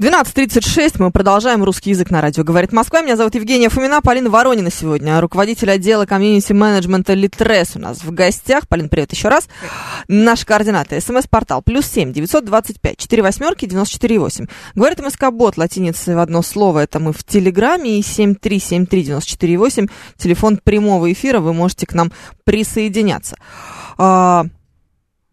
[0.00, 2.42] 12.36, мы продолжаем русский язык на радио.
[2.42, 8.02] Говорит Москва, меня зовут Евгения Фомина, Полина Воронина сегодня, руководитель отдела комьюнити-менеджмента Литрес у нас
[8.02, 8.66] в гостях.
[8.66, 9.46] Полин, привет еще раз.
[10.08, 11.02] Наши координаты.
[11.02, 14.46] СМС-портал плюс семь девятьсот двадцать пять четыре восьмерки девяносто четыре восемь.
[14.74, 16.78] Говорит МСК-бот латиницей в одно слово.
[16.78, 19.88] Это мы в Телеграме и семь три семь три девяносто четыре восемь.
[20.16, 22.10] Телефон прямого эфира, вы можете к нам
[22.44, 23.36] присоединяться.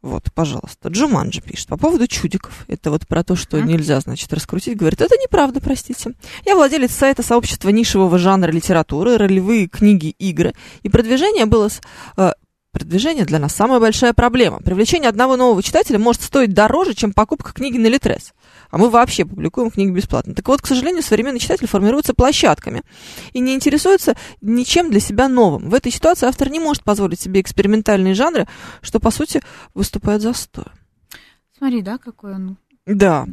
[0.07, 0.87] Вот, пожалуйста.
[0.87, 2.63] Джуманджи пишет по поводу чудиков.
[2.69, 4.77] Это вот про то, что нельзя, значит, раскрутить.
[4.77, 6.11] Говорит, это неправда, простите.
[6.45, 10.53] Я владелец сайта сообщества нишевого жанра литературы, ролевые книги, игры.
[10.83, 11.67] И продвижение было...
[12.15, 12.31] Э,
[12.79, 14.59] продвижение для нас самая большая проблема.
[14.59, 18.33] Привлечение одного нового читателя может стоить дороже, чем покупка книги на Литрес.
[18.69, 20.35] А мы вообще публикуем книги бесплатно.
[20.35, 22.83] Так вот, к сожалению, современный читатель формируется площадками
[23.33, 25.69] и не интересуется ничем для себя новым.
[25.69, 28.47] В этой ситуации автор не может позволить себе экспериментальные жанры,
[28.81, 29.41] что, по сути,
[29.73, 30.71] выступает застоем.
[31.57, 32.57] Смотри, да, какой он...
[32.85, 33.25] Да.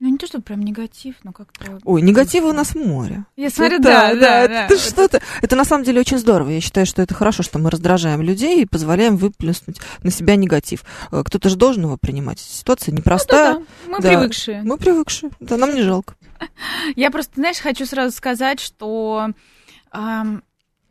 [0.00, 1.80] Ну, не то, что прям негатив, но как-то...
[1.84, 3.24] Ой, негатива у нас море.
[3.34, 4.64] Я смотрю, да, да, да.
[4.66, 5.20] Это что-то...
[5.42, 6.50] Это на самом деле очень здорово.
[6.50, 10.84] Я считаю, что это хорошо, что мы раздражаем людей и позволяем выплеснуть на себя негатив.
[11.10, 12.38] Э, Кто-то же должен его принимать.
[12.38, 13.54] Ситуация непростая.
[13.54, 13.90] Ну, да, да.
[13.90, 14.08] Мы Да.
[14.08, 14.62] привыкшие.
[14.62, 15.30] Мы привыкшие.
[15.40, 16.14] Да, нам не жалко.
[16.94, 19.30] Я просто, знаешь, хочу сразу сказать, что...
[19.90, 20.42] ам,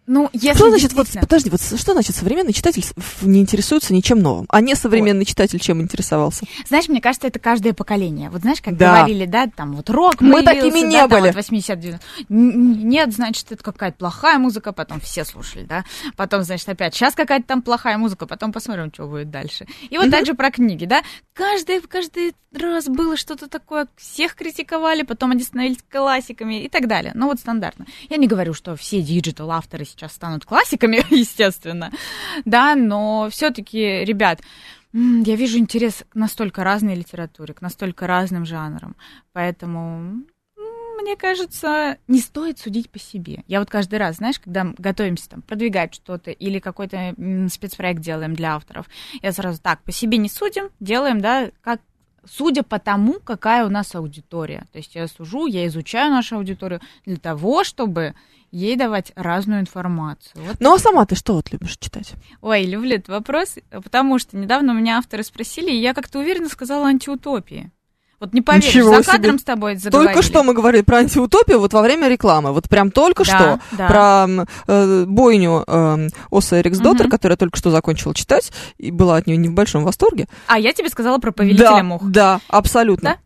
[0.08, 2.84] ну, если Что значит, вот, действительно- подожди, вот что значит современный читатель
[3.22, 6.46] не интересуется ничем новым, а не современный читатель чем интересовался?
[6.68, 8.30] Знаешь, мне кажется, это каждое поколение.
[8.30, 8.96] Вот знаешь, как Да.
[8.98, 11.28] говорили, да, там вот рок Мы такими не да, там были.
[11.28, 15.84] вот 80 90 Н- Нет, значит, это какая-то плохая музыка, потом все слушали, да.
[16.16, 19.68] Потом, значит, опять сейчас какая-то там плохая музыка, потом посмотрим, что будет дальше.
[19.90, 20.12] И вот Мгм.
[20.12, 21.02] так же про книги, да.
[21.34, 27.12] Каждый, каждый раз было что-то такое, всех критиковали, потом они становились классиками и так далее.
[27.14, 27.86] Ну вот стандартно.
[28.10, 31.92] Я не говорю, что все диджитал-авторы сейчас станут классиками, естественно,
[32.46, 34.42] да, но все-таки, ребят,
[34.94, 38.96] я вижу интерес к настолько разной литературе, к настолько разным жанрам,
[39.34, 40.24] поэтому
[41.02, 43.44] мне кажется, не стоит судить по себе.
[43.48, 47.16] Я вот каждый раз, знаешь, когда готовимся там продвигать что-то или какой-то
[47.50, 48.88] спецпроект делаем для авторов,
[49.22, 51.80] я сразу так, по себе не судим, делаем, да, как
[52.30, 54.66] судя по тому, какая у нас аудитория.
[54.72, 58.16] То есть я сужу, я изучаю нашу аудиторию для того, чтобы
[58.52, 60.44] ей давать разную информацию.
[60.44, 62.14] Вот Ну, а сама ты что вот любишь читать?
[62.42, 66.88] Ой, люблю этот вопрос, потому что недавно меня авторы спросили, и я как-то уверенно сказала
[66.88, 67.72] антиутопии.
[68.20, 69.12] Вот не поверишь, Ничего за себе.
[69.12, 70.14] кадром с тобой заговорили.
[70.14, 72.52] Только что мы говорили про антиутопию вот во время рекламы.
[72.52, 73.88] Вот прям только Да, что да.
[73.88, 77.12] про э, бойню э, Оса Эриксдоттер, Мгм.
[77.12, 80.28] которую я только что закончила читать, и была от нее не в большом восторге.
[80.48, 82.02] А я тебе сказала про повелителя да, мух.
[82.06, 83.12] Да, абсолютно.
[83.12, 83.18] Да?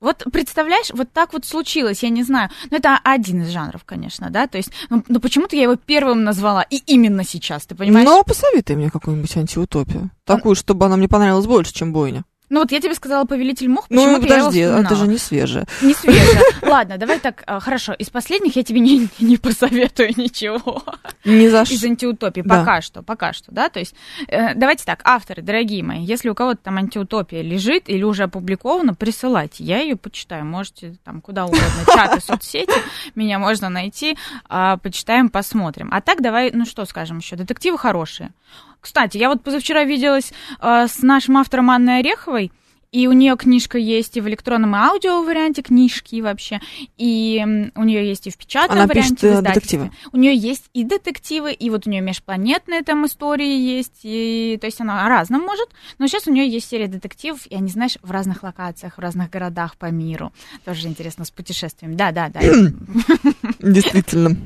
[0.00, 2.48] Вот представляешь, вот так вот случилось, я не знаю.
[2.70, 4.46] Ну, это один из жанров, конечно, да.
[4.46, 8.08] То есть, ну, ну, почему-то я его первым назвала, и именно сейчас, ты понимаешь?
[8.08, 10.10] Ну, посоветуй мне какую-нибудь антиутопию.
[10.24, 12.24] Такую, чтобы она мне понравилась больше, чем бойня.
[12.50, 14.96] Ну, вот я тебе сказала повелитель мух, Ну, почему-то я его подожди, это вспоминала.
[15.06, 15.66] же не свежее.
[15.82, 16.42] Не свежая.
[16.62, 17.92] Ладно, давай так, а, хорошо.
[17.92, 20.82] Из последних я тебе не, не посоветую ничего.
[21.24, 21.86] Ни за Из что.
[21.86, 22.42] антиутопии.
[22.42, 22.58] Да.
[22.58, 23.68] Пока что, пока что, да.
[23.68, 23.94] То есть,
[24.26, 28.94] э, давайте так, авторы, дорогие мои, если у кого-то там антиутопия лежит или уже опубликована,
[28.94, 29.62] присылайте.
[29.62, 30.44] Я ее почитаю.
[30.44, 32.74] Можете там куда угодно, чаты, соцсети,
[33.14, 34.16] меня можно найти,
[34.48, 35.90] а, почитаем, посмотрим.
[35.92, 38.32] А так давай, ну что скажем еще, детективы хорошие.
[38.80, 42.50] Кстати, я вот позавчера виделась э, с нашим автором Анной Ореховой,
[42.92, 46.60] и у нее книжка есть и в электронном и аудио варианте книжки вообще,
[46.96, 49.14] и у нее есть и в печатном Она варианте.
[49.14, 49.78] пишет, в э, издательстве.
[49.78, 49.90] детективы.
[50.12, 54.66] У нее есть и детективы, и вот у нее межпланетные там истории есть, и, то
[54.66, 57.96] есть она о разном может, но сейчас у нее есть серия детективов, и они, знаешь,
[58.02, 60.32] в разных локациях, в разных городах по миру.
[60.64, 61.94] Тоже интересно, с путешествиями.
[61.94, 62.40] Да, да, да.
[63.60, 64.36] Действительно.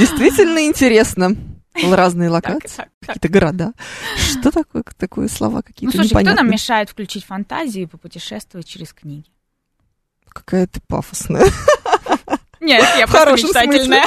[0.00, 1.36] Действительно интересно.
[1.82, 3.72] Разные локации, какие-то города.
[4.16, 6.52] Что такое, такое слова Ну, какие-то слушай, кто нам непонятные?
[6.52, 9.26] мешает включить фантазию и попутешествовать через книги?
[10.28, 11.44] Какая ты пафосная.
[12.60, 14.04] Нет, я просто мечтательная.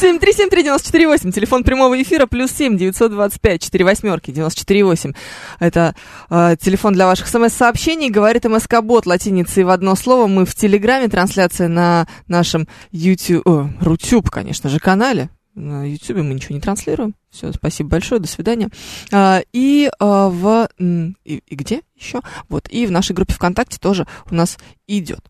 [0.00, 5.12] 7373948, телефон прямого эфира, плюс 7 925 4 восьмерки 948.
[5.58, 5.94] Это
[6.30, 8.10] э, телефон для ваших смс-сообщений.
[8.10, 10.28] Говорит МСК-бот латиницей в одно слово.
[10.28, 15.30] Мы в Телеграме, трансляция на нашем YouTube, о, Рутюб, конечно же, канале.
[15.54, 17.14] На Ютубе мы ничего не транслируем.
[17.28, 18.68] Все, спасибо большое, до свидания.
[19.12, 20.68] А, и а, в...
[20.78, 22.20] И, и где еще?
[22.48, 25.28] Вот, и в нашей группе ВКонтакте тоже у нас идет.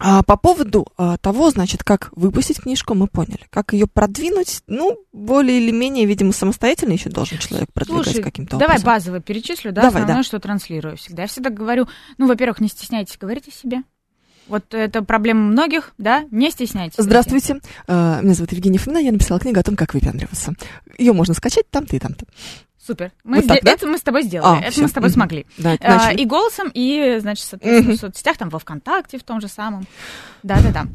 [0.00, 3.46] А, по поводу а, того, значит, как выпустить книжку, мы поняли.
[3.50, 8.56] Как ее продвинуть, ну, более или менее, видимо, самостоятельно еще должен человек продвигать Слушай, каким-то
[8.56, 8.86] давай образом.
[8.86, 10.22] базово перечислю, да, Давай, основное, да.
[10.24, 11.22] что транслирую всегда.
[11.22, 11.86] Я всегда говорю,
[12.18, 13.82] ну, во-первых, не стесняйтесь говорить о себе.
[14.46, 16.96] Вот это проблема многих, да, не стесняйтесь.
[16.98, 20.52] Здравствуйте, э, меня зовут Евгения Фомина, я написала книгу о том, как выпендриваться.
[20.98, 22.26] Ее можно скачать там-то и там-то.
[22.86, 23.12] Супер.
[23.24, 23.70] Мы Вот так, да?
[23.72, 24.58] Это мы с тобой сделали.
[24.58, 24.82] А, это всё.
[24.82, 25.14] мы с тобой Мгм.
[25.14, 25.46] смогли.
[25.56, 27.96] Да, А, и голосом, и, значит, соответственно, Мгм.
[27.96, 29.86] в соцсетях, там, во ВКонтакте, в том же самом.
[30.42, 30.86] Да-да-да.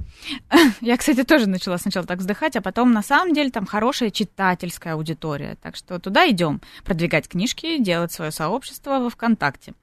[0.82, 4.94] Я, кстати, тоже начала сначала так вздыхать, а потом, на самом деле, там хорошая читательская
[4.94, 5.58] аудитория.
[5.64, 9.74] Так что туда идем продвигать книжки, делать свое сообщество во ВКонтакте.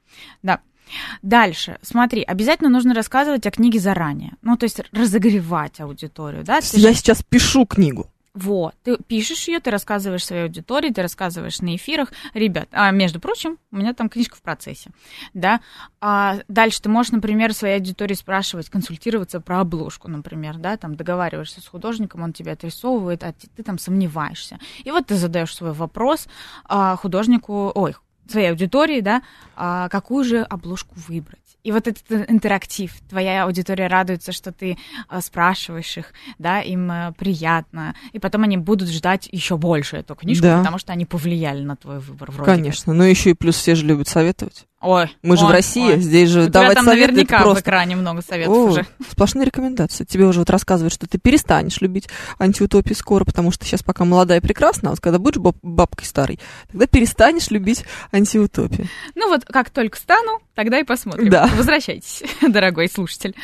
[0.44, 0.60] Да.
[1.22, 4.32] Дальше, смотри, обязательно нужно рассказывать о книге заранее.
[4.42, 6.60] Ну, то есть разогревать аудиторию, да?
[6.60, 8.10] Ты Я же- сейчас пишу книгу.
[8.34, 12.12] вот, ты пишешь ее, ты рассказываешь своей аудитории, ты рассказываешь на эфирах.
[12.34, 14.90] Ребят, а между прочим, у меня там книжка в процессе,
[15.32, 15.60] да.
[16.02, 21.62] А дальше ты можешь, например, своей аудитории спрашивать, консультироваться про обложку, например, да, там договариваешься
[21.62, 24.58] с художником, он тебя отрисовывает, а ты, ты там сомневаешься.
[24.84, 26.28] И вот ты задаешь свой вопрос
[26.66, 27.94] а, художнику, ой,
[28.30, 29.22] своей аудитории, да,
[29.54, 31.40] а, какую же обложку выбрать.
[31.62, 37.12] И вот этот интерактив, твоя аудитория радуется, что ты а, спрашиваешь их, да, им а,
[37.18, 40.58] приятно, и потом они будут ждать еще больше эту книжку, Да.
[40.58, 42.56] потому что они повлияли на твой выбор вроде как.
[42.56, 42.92] Конечно.
[42.94, 44.66] Но еще и плюс все же любят советовать.
[44.82, 46.00] Ой, Мы же ой, в России, ой.
[46.00, 47.60] здесь же У тебя давать там советы наверняка в просто.
[47.62, 48.86] экране много советов О, уже.
[49.10, 50.04] Сплошные рекомендации.
[50.04, 52.08] Тебе уже вот рассказывают, что ты перестанешь любить
[52.38, 56.06] антиутопии скоро, потому что сейчас пока молодая и прекрасна, а вот когда будешь баб- бабкой
[56.06, 56.38] старой,
[56.70, 58.88] тогда перестанешь любить антиутопии.
[59.14, 61.30] Ну вот как только стану, тогда и посмотрим.
[61.30, 61.46] Да.
[61.56, 63.34] Возвращайтесь, дорогой слушатель.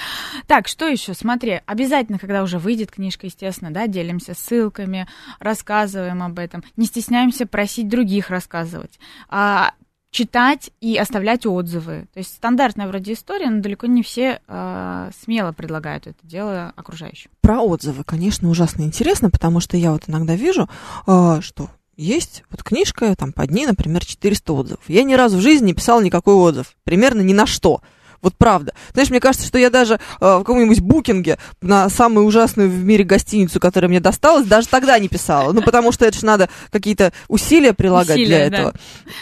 [0.47, 1.14] Так, что еще?
[1.14, 5.09] Смотри, обязательно, когда уже выйдет книжка, естественно, да, делимся ссылками,
[5.40, 6.62] рассказываем об этом.
[6.77, 8.99] Не стесняемся просить других рассказывать.
[9.29, 9.73] А,
[10.12, 12.07] читать и оставлять отзывы.
[12.12, 17.31] То есть стандартная вроде история, но далеко не все а, смело предлагают это дело окружающим.
[17.40, 20.68] Про отзывы, конечно, ужасно интересно, потому что я вот иногда вижу,
[21.07, 24.85] а, что есть вот книжка, там под ней, например, 400 отзывов.
[24.87, 27.81] Я ни разу в жизни не писала никакой отзыв, примерно ни на что.
[28.22, 28.72] Вот правда.
[28.92, 33.02] Знаешь, мне кажется, что я даже э, в каком-нибудь букинге на самую ужасную в мире
[33.02, 35.52] гостиницу, которая мне досталась, даже тогда не писала.
[35.52, 38.56] Ну, потому что это же надо какие-то усилия прилагать Усилия, для да.
[38.56, 38.74] этого.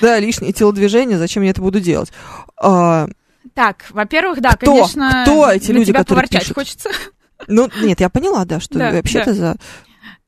[0.02, 2.12] Да, лишние телодвижения, зачем я это буду делать?
[2.62, 3.08] А,
[3.54, 4.66] Так, во-первых, да, Кто?
[4.66, 6.54] конечно, Кто эти на люди, тебя которые пишут?
[6.54, 6.90] хочется.
[7.48, 9.56] Ну, нет, я поняла, да, что Да, вообще-то за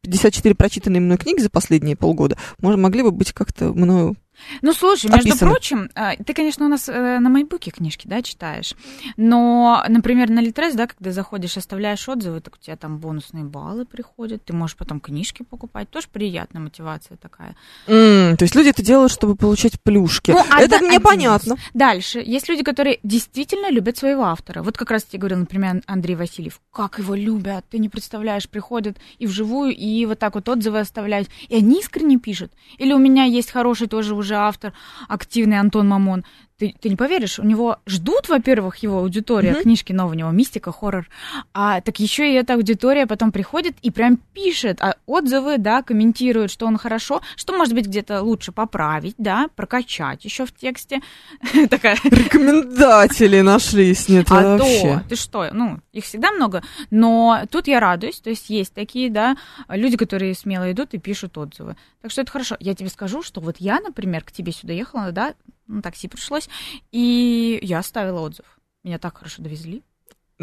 [0.01, 4.17] 54 прочитанные мной книги за последние полгода может, могли бы быть как-то мною...
[4.61, 5.51] Ну, слушай, между Описано.
[5.51, 8.75] прочим, а, ты, конечно, у нас э, на Майбуке книжки, да, читаешь,
[9.17, 13.85] но, например, на Литрес, да, когда заходишь, оставляешь отзывы, так у тебя там бонусные баллы
[13.85, 17.55] приходят, ты можешь потом книжки покупать, тоже приятная мотивация такая.
[17.87, 20.33] М, то есть люди это делают, чтобы получать плюшки.
[20.33, 21.57] Ну, это одна- мне один понятно.
[21.75, 24.63] Дальше, есть люди, которые действительно любят своего автора.
[24.63, 26.61] Вот как раз тебе говорил, например, Андрей Васильев.
[26.73, 31.29] Как его любят, ты не представляешь, приходят и вживую, и вот так вот отзывы оставляют.
[31.49, 32.51] И они искренне пишут.
[32.79, 34.73] Или у меня есть хороший тоже уже автор,
[35.09, 36.25] активный Антон Мамон.
[36.63, 39.63] Ты, ты не поверишь, у него ждут, во-первых, его аудитория, Мгм.
[39.63, 41.09] книжки новые у него, мистика, хоррор,
[41.53, 46.53] а так еще и эта аудитория потом приходит и прям пишет а, отзывы, да, комментирует,
[46.53, 51.01] что он хорошо, что, может быть, где-то лучше поправить, да, прокачать еще в тексте.
[51.69, 55.01] Такая Рекомендатели нашлись, нет, а вообще.
[55.01, 59.11] то, ты что, ну, их всегда много, но тут я радуюсь, то есть есть такие,
[59.11, 59.37] да,
[59.69, 61.75] люди, которые смело идут и пишут отзывы.
[62.03, 62.57] Так что это хорошо.
[62.61, 65.35] Я тебе скажу, что вот я, например, к тебе сюда ехала, да,
[65.73, 66.49] на такси пришлось,
[66.91, 68.59] и я оставила отзыв.
[68.85, 69.83] Меня так хорошо довезли.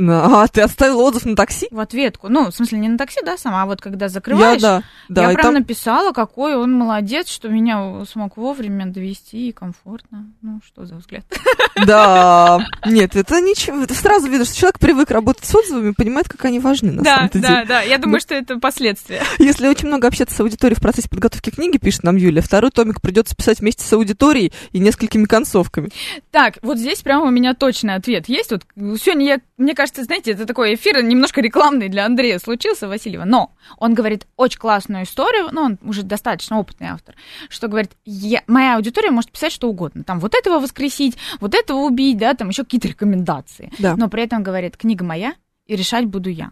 [0.07, 1.67] А, ты оставил отзыв на такси?
[1.71, 2.29] В ответку.
[2.29, 4.83] Ну, в смысле, не на такси, да, сама, а вот когда закрываешь, Я, да.
[5.09, 10.25] Да, я прям там- написала, какой он молодец, что меня смог вовремя довести и комфортно.
[10.41, 11.25] Ну, что за взгляд?
[11.85, 12.59] Да.
[12.85, 13.83] Нет, это ничего.
[13.83, 17.15] Это сразу видно, что человек привык работать с отзывами, понимает, как они важны на Да,
[17.15, 17.65] самом-то да, деле.
[17.67, 17.81] да.
[17.81, 19.21] Я Ну, думаю, что это последствия.
[19.37, 22.99] Если очень много общаться с аудиторией в процессе подготовки книги, пишет нам Юлия, второй томик
[23.01, 25.89] придется писать вместе с аудиторией и несколькими концовками.
[26.31, 28.51] Так, вот здесь прямо у меня точный ответ есть.
[28.51, 28.63] Вот
[28.99, 33.25] сегодня я, мне кажется, знаете, это такой эфир немножко рекламный для Андрея случился, Васильева.
[33.25, 37.15] Но он говорит очень классную историю, ну, он уже достаточно опытный автор,
[37.49, 40.03] что говорит, я, моя аудитория может писать что угодно.
[40.03, 43.71] Там вот этого воскресить, вот этого убить, да, там еще какие-то рекомендации.
[43.79, 43.95] Да.
[43.95, 45.33] Но при этом говорит, книга моя,
[45.65, 46.51] и решать буду я.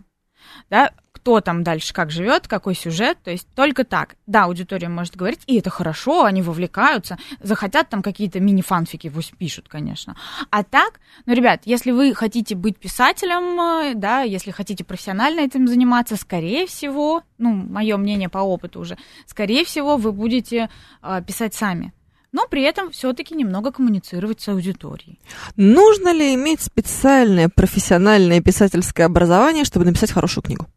[0.69, 0.91] Да,
[1.27, 4.15] кто там дальше как живет, какой сюжет, то есть только так.
[4.27, 9.67] Да, аудитория может говорить, и это хорошо, они вовлекаются, захотят там какие-то мини-фанфики, пусть пишут,
[9.67, 10.15] конечно.
[10.51, 15.67] А так, ну, ребят, если вы хотите быть писателем, э, да, если хотите профессионально этим
[15.67, 20.69] заниматься, скорее всего, ну, мое мнение по опыту уже, скорее всего, вы будете
[21.03, 21.91] э, писать сами.
[22.31, 25.19] но при этом все-таки немного коммуницировать с аудиторией.
[25.57, 30.67] Нужно ли иметь специальное профессиональное писательское образование, чтобы написать хорошую книгу?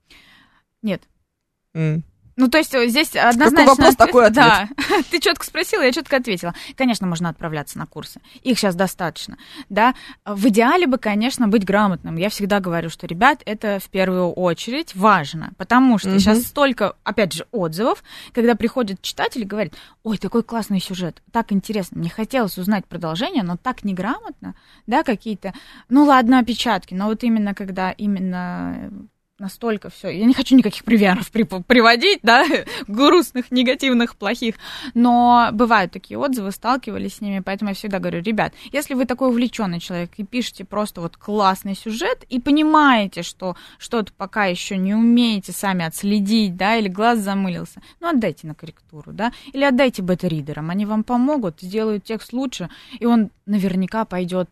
[0.83, 1.03] Нет.
[1.75, 2.05] М.
[2.41, 3.67] Ну, то есть э, здесь однозначно...
[3.67, 4.47] вопрос, такой ответ.
[4.47, 4.69] Да,
[5.11, 6.55] ты четко спросила, я четко ответила.
[6.75, 8.21] Конечно, можно отправляться на курсы.
[8.43, 9.37] Их сейчас достаточно,
[9.69, 9.95] да.
[10.25, 12.17] В идеале бы, конечно, быть грамотным.
[12.17, 16.19] Я всегда говорю, что, ребят, это в первую очередь важно, потому что Мгм.
[16.19, 18.03] сейчас столько, опять же, отзывов,
[18.33, 23.43] когда приходит читатель и говорит, ой, такой классный сюжет, так интересно, мне хотелось узнать продолжение,
[23.43, 24.55] но так неграмотно,
[24.87, 25.53] да, какие-то,
[25.91, 28.91] ну ладно, опечатки, но вот именно когда именно
[29.41, 30.09] настолько все.
[30.09, 32.45] Я не хочу никаких примеров при- приводить, да,
[32.87, 34.55] грустных, негативных, плохих.
[34.95, 39.29] Но бывают такие отзывы, сталкивались с ними, поэтому я всегда говорю, ребят, если вы такой
[39.31, 44.95] увлеченный человек и пишете просто вот классный сюжет и понимаете, что что-то пока еще не
[44.95, 50.71] умеете сами отследить, да, или глаз замылился, ну отдайте на корректуру, да, или отдайте бета-ридерам,
[50.71, 52.69] они вам помогут, сделают текст лучше,
[52.99, 54.51] и он наверняка пойдет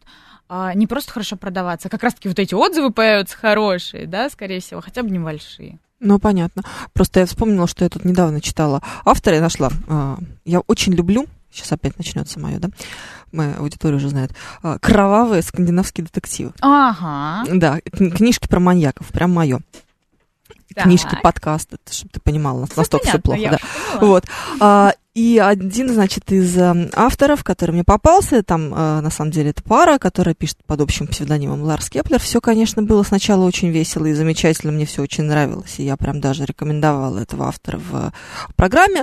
[0.49, 4.61] а, не просто хорошо продаваться, а как раз-таки вот эти отзывы появятся хорошие, да, скорее
[4.61, 5.79] всего, хотя бы небольшие.
[6.01, 6.63] Ну, понятно.
[6.93, 9.71] Просто я вспомнила, что я тут недавно читала автора и нашла.
[9.89, 12.69] а, Я очень люблю, сейчас опять начнется мое, да,
[13.33, 14.31] моя аудитория уже знает,
[14.63, 16.53] а, кровавые скандинавские детективы.
[16.61, 17.45] Ага.
[17.53, 19.61] Да, кни- книжки про маньяков, прям мое.
[20.77, 23.59] Книжки, подкасты, чтобы ты понимала, настолько все плохо, я да.
[24.01, 24.25] Вот.
[25.19, 29.65] И один, значит, из э, авторов, который мне попался, там, э, на самом деле, это
[29.65, 32.21] пара, которая пишет под общим псевдонимом Ларс Кеплер.
[32.21, 36.21] Все, конечно, было сначала очень весело и замечательно, мне все очень нравилось, и я прям
[36.21, 38.11] даже рекомендовала этого автора в э,
[38.55, 39.03] программе.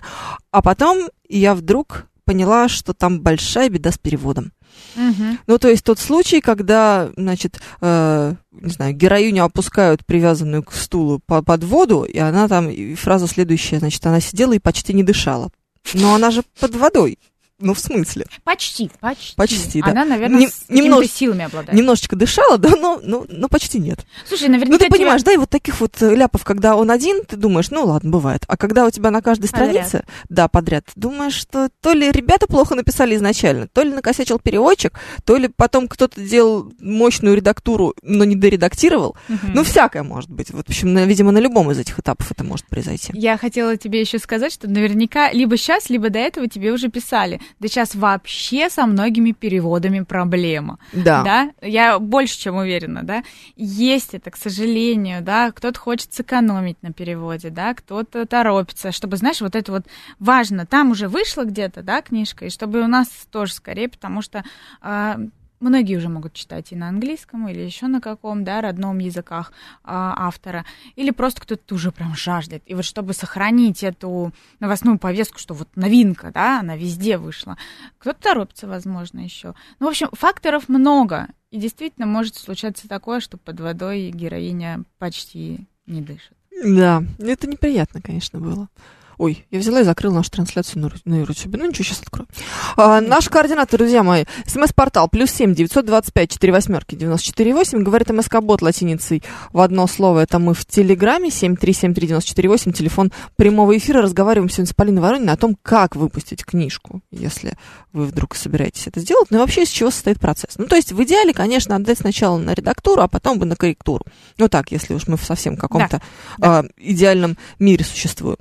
[0.52, 4.54] А потом я вдруг поняла, что там большая беда с переводом.
[4.96, 5.40] Мгм.
[5.48, 11.20] Ну, то есть тот случай, когда, значит, э, не знаю, героиню опускают привязанную к стулу
[11.26, 15.04] по- под воду, и она там, и фраза следующая, значит, она сидела и почти не
[15.04, 15.50] дышала.
[15.94, 17.18] Но она же под водой.
[17.58, 18.26] Ну, в смысле?
[18.44, 19.34] Почти, почти.
[19.38, 19.92] Почти, да.
[19.92, 21.74] Она, наверное, Нем- с немнож- силами обладает.
[21.78, 24.06] Немножечко дышала, да, но, но, но почти нет.
[24.28, 26.92] Слушай, наверняка Ну, ты тебе- понимаешь, да, и вот таких вот э, ляпов, когда он
[26.92, 28.44] один, ты думаешь, ну, ладно, бывает.
[28.50, 29.70] А когда у тебя на каждой Подряд.
[29.88, 35.00] странице, да, подряд, думаешь, что то ли ребята плохо написали изначально, то ли накосячил переводчик,
[35.24, 39.16] то ли потом кто-то делал мощную редактуру, но не доредактировал.
[39.30, 39.54] Мгм.
[39.54, 40.52] Ну, всякое может быть.
[40.52, 43.14] Вот, в общем, на- видимо, на любом из этих этапов это может произойти.
[43.16, 47.40] Я хотела тебе еще сказать, что наверняка либо сейчас, либо до этого тебе уже писали.
[47.60, 50.80] Да сейчас вообще со многими переводами проблема.
[50.94, 51.24] Да.
[51.24, 53.24] Да, я больше чем уверена, да.
[53.56, 55.52] Есть это, к сожалению, да.
[55.52, 59.86] Кто-то хочет сэкономить на переводе, да, кто-то торопится, чтобы, знаешь, вот это вот
[60.20, 60.66] важно.
[60.66, 64.44] Там уже вышла где-то, да, книжка, и чтобы у нас тоже скорее, потому что
[64.82, 65.20] а,
[65.60, 69.52] многие уже могут читать и на английском, или еще на каком, да, родном языках
[69.84, 72.64] а, автора, или просто кто-то уже прям жаждет.
[72.66, 77.58] И вот чтобы сохранить эту новостную повестку, что вот новинка, да, она везде вышла,
[77.98, 79.56] кто-то торопится, возможно, еще.
[79.80, 81.28] Ну, в общем, факторов много.
[81.52, 86.34] И действительно может случаться такое, что под водой героиня почти не дышит.
[86.64, 88.70] Да, это неприятно, конечно, было.
[89.18, 91.56] Ой, я взяла и закрыла нашу трансляцию на, на YouTube.
[91.58, 92.28] Ну ничего, сейчас открою.
[92.76, 97.54] А, наш координатор, друзья мои, смс-портал плюс семь девятьсот двадцать пять четыре восьмерки девяносто четыре
[97.54, 97.84] восемь.
[97.84, 100.20] Говорит МСК-бот латиницей в одно слово.
[100.20, 102.72] Это мы в Телеграме семь три семь три девяносто четыре восемь.
[102.72, 104.02] Телефон прямого эфира.
[104.02, 107.58] Разговариваем сегодня с Полиной Ворониной о том, как выпустить книжку, если
[107.94, 109.32] вы вдруг собираетесь это сделать.
[109.32, 110.58] Ну и вообще, из чего состоит процесс.
[110.58, 114.06] Ну то есть в идеале, конечно, отдать сначала на редактуру, а потом бы на корректуру.
[114.38, 116.02] Ну так, если уж мы в совсем каком-то
[116.38, 116.60] Да.
[116.60, 118.38] а, идеальном мире существуем.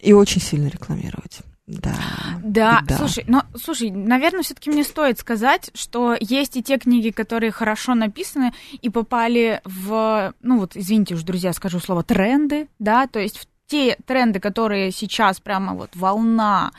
[0.00, 1.40] И очень сильно рекламировать.
[1.66, 1.94] Да.
[2.42, 2.98] Да, беда.
[2.98, 7.94] слушай, ну, слушай, наверное, все-таки мне стоит сказать, что есть и те книги, которые хорошо
[7.94, 8.52] написаны
[8.82, 13.46] и попали в, ну вот, извините уж, друзья, скажу слово тренды, да, то есть в
[13.66, 16.72] те тренды, которые сейчас прямо вот волна.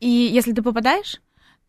[0.00, 1.20] И если ты попадаешь,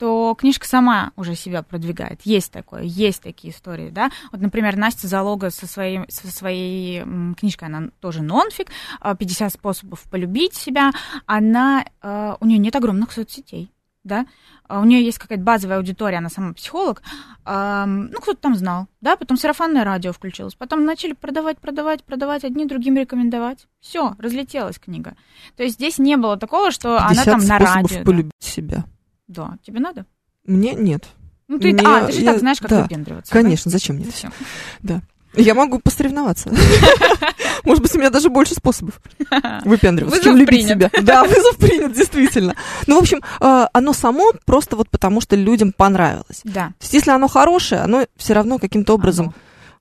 [0.04, 2.24] то книжка сама уже себя продвигает.
[2.26, 4.12] Есть такое, есть такие истории, да.
[4.34, 8.68] Вот, например, Настя Залога со своей, со своей книжкой, она тоже нонфик,
[8.99, 10.91] а, 50 способов полюбить себя,
[11.26, 13.72] она, э, у нее нет огромных соцсетей,
[14.04, 14.26] да,
[14.68, 17.01] А у нее есть какая-то базовая аудитория, она сама психолог,
[17.45, 22.66] ну, кто-то там знал, да, потом сарафанное радио включилось, потом начали продавать, продавать, продавать, одни
[22.66, 23.68] другим рекомендовать.
[23.80, 25.16] Все, разлетелась книга.
[25.56, 27.97] То есть здесь не было такого, что она 50 там на способов радио.
[27.99, 28.04] да.
[28.04, 28.86] полюбить себя.
[29.28, 30.05] Да, тебе надо?
[30.45, 31.05] Мне нет.
[31.47, 33.32] Ну, ты, Мне- а, ты же я- так знаешь, как да, выпендриваться.
[33.32, 34.09] Конечно, зачем мне да?
[34.11, 34.17] это?
[34.17, 35.01] Всё.
[35.36, 36.51] Я могу посоревноваться.
[37.65, 38.99] Может быть, у меня даже больше способов
[39.65, 40.91] выпендриваться, Вызов чем любить принят.
[40.93, 41.01] себя.
[41.01, 42.55] Да, вызов принят, действительно.
[42.88, 46.41] Ну, в общем, э, оно само просто вот потому, что людям понравилось.
[46.43, 46.67] Да.
[46.67, 49.34] То есть, если оно хорошее, оно все равно каким-то образом,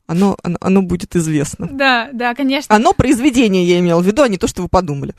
[0.07, 1.69] оно, оно, оно будет известно.
[1.71, 2.75] Да, да, конечно.
[2.75, 5.15] Оно произведение, я имела в виду, а не то, что вы подумали.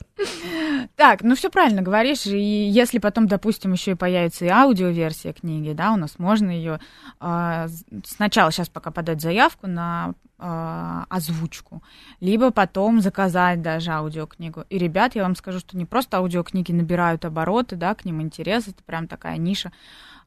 [0.96, 2.26] Так, ну все правильно говоришь.
[2.26, 6.80] И если потом, допустим, еще и появится и аудиоверсия книги, да, у нас можно ее
[7.20, 7.68] э,
[8.06, 11.84] сначала сейчас пока подать заявку на э, озвучку,
[12.20, 14.66] либо потом заказать даже аудиокнигу.
[14.70, 18.68] И, ребят, я вам скажу, что не просто аудиокниги набирают обороты, да, к ним интерес,
[18.68, 19.72] это прям такая ниша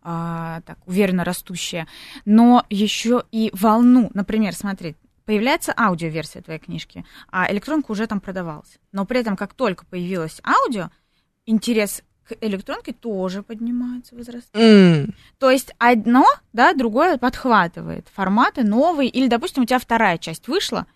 [0.02, 1.86] э, так, уверенно растущая,
[2.24, 4.96] но еще и волну, например, смотри,
[5.26, 8.78] появляется аудиоверсия твоей книжки, а электронка уже там продавалась.
[8.92, 10.88] Но при этом, как только появилось аудио,
[11.44, 15.06] интерес к электронке тоже поднимается, возрастает.
[15.08, 20.48] М, То есть одно, да, другое подхватывает форматы новые, или, допустим, у тебя вторая часть
[20.48, 20.86] вышла,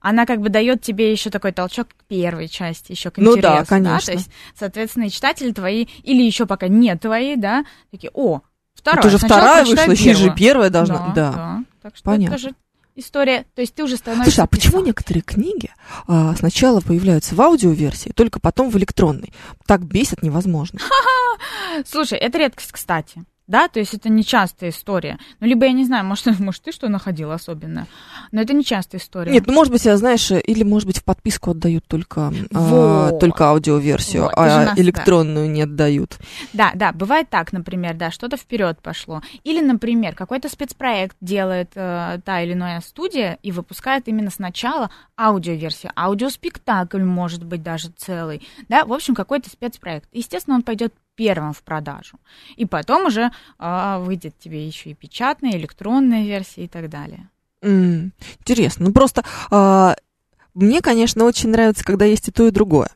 [0.00, 3.42] она как бы дает тебе еще такой толчок к первой части, еще к Ну интересу.
[3.42, 4.06] да, конечно.
[4.06, 8.42] То есть, соответственно, и читатели твои, или еще пока не твои, да, такие, о,
[8.74, 9.00] вторая.
[9.08, 10.36] Это сначала вторая вышла, сейчас же первую».
[10.36, 10.98] первая должна.
[10.98, 11.32] Да, Да.
[11.32, 11.64] да.
[11.82, 12.34] Так что Понятно.
[12.34, 12.54] это же
[12.96, 14.30] история, то есть ты уже становишься...
[14.30, 15.70] Слушай, а почему некоторые книги
[16.06, 19.32] а, сначала появляются в аудиоверсии, только потом в электронной?
[19.66, 20.80] Так бесит невозможно.
[21.86, 23.24] Слушай, это редкость, кстати.
[23.46, 25.18] Да, то есть это нечастая история.
[25.40, 27.86] Ну, либо я не знаю, может, может ты что находила особенное.
[28.32, 29.32] Но это нечастая история.
[29.32, 33.20] Нет, ну может быть, я, знаешь, или может быть в подписку отдают только, а, Вот.
[33.20, 36.18] только аудиоверсию, же а нас- электронную не отдают.
[36.52, 39.22] Да, да, бывает так, например, да, что-то вперед пошло.
[39.44, 45.92] Или, например, какой-то спецпроект делает э, та или иная студия и выпускает именно сначала аудиоверсию.
[45.94, 48.42] Аудиоспектакль может быть даже целый.
[48.68, 50.08] Да, в общем, какой-то спецпроект.
[50.12, 52.18] Естественно, он пойдет первым в продажу.
[52.56, 57.28] И потом уже а, выйдет тебе еще и печатная, электронная версия и так далее.
[57.62, 58.86] М, Интересно.
[58.86, 59.96] Ну просто а,
[60.54, 62.88] мне, конечно, очень нравится, когда есть и то, и другое.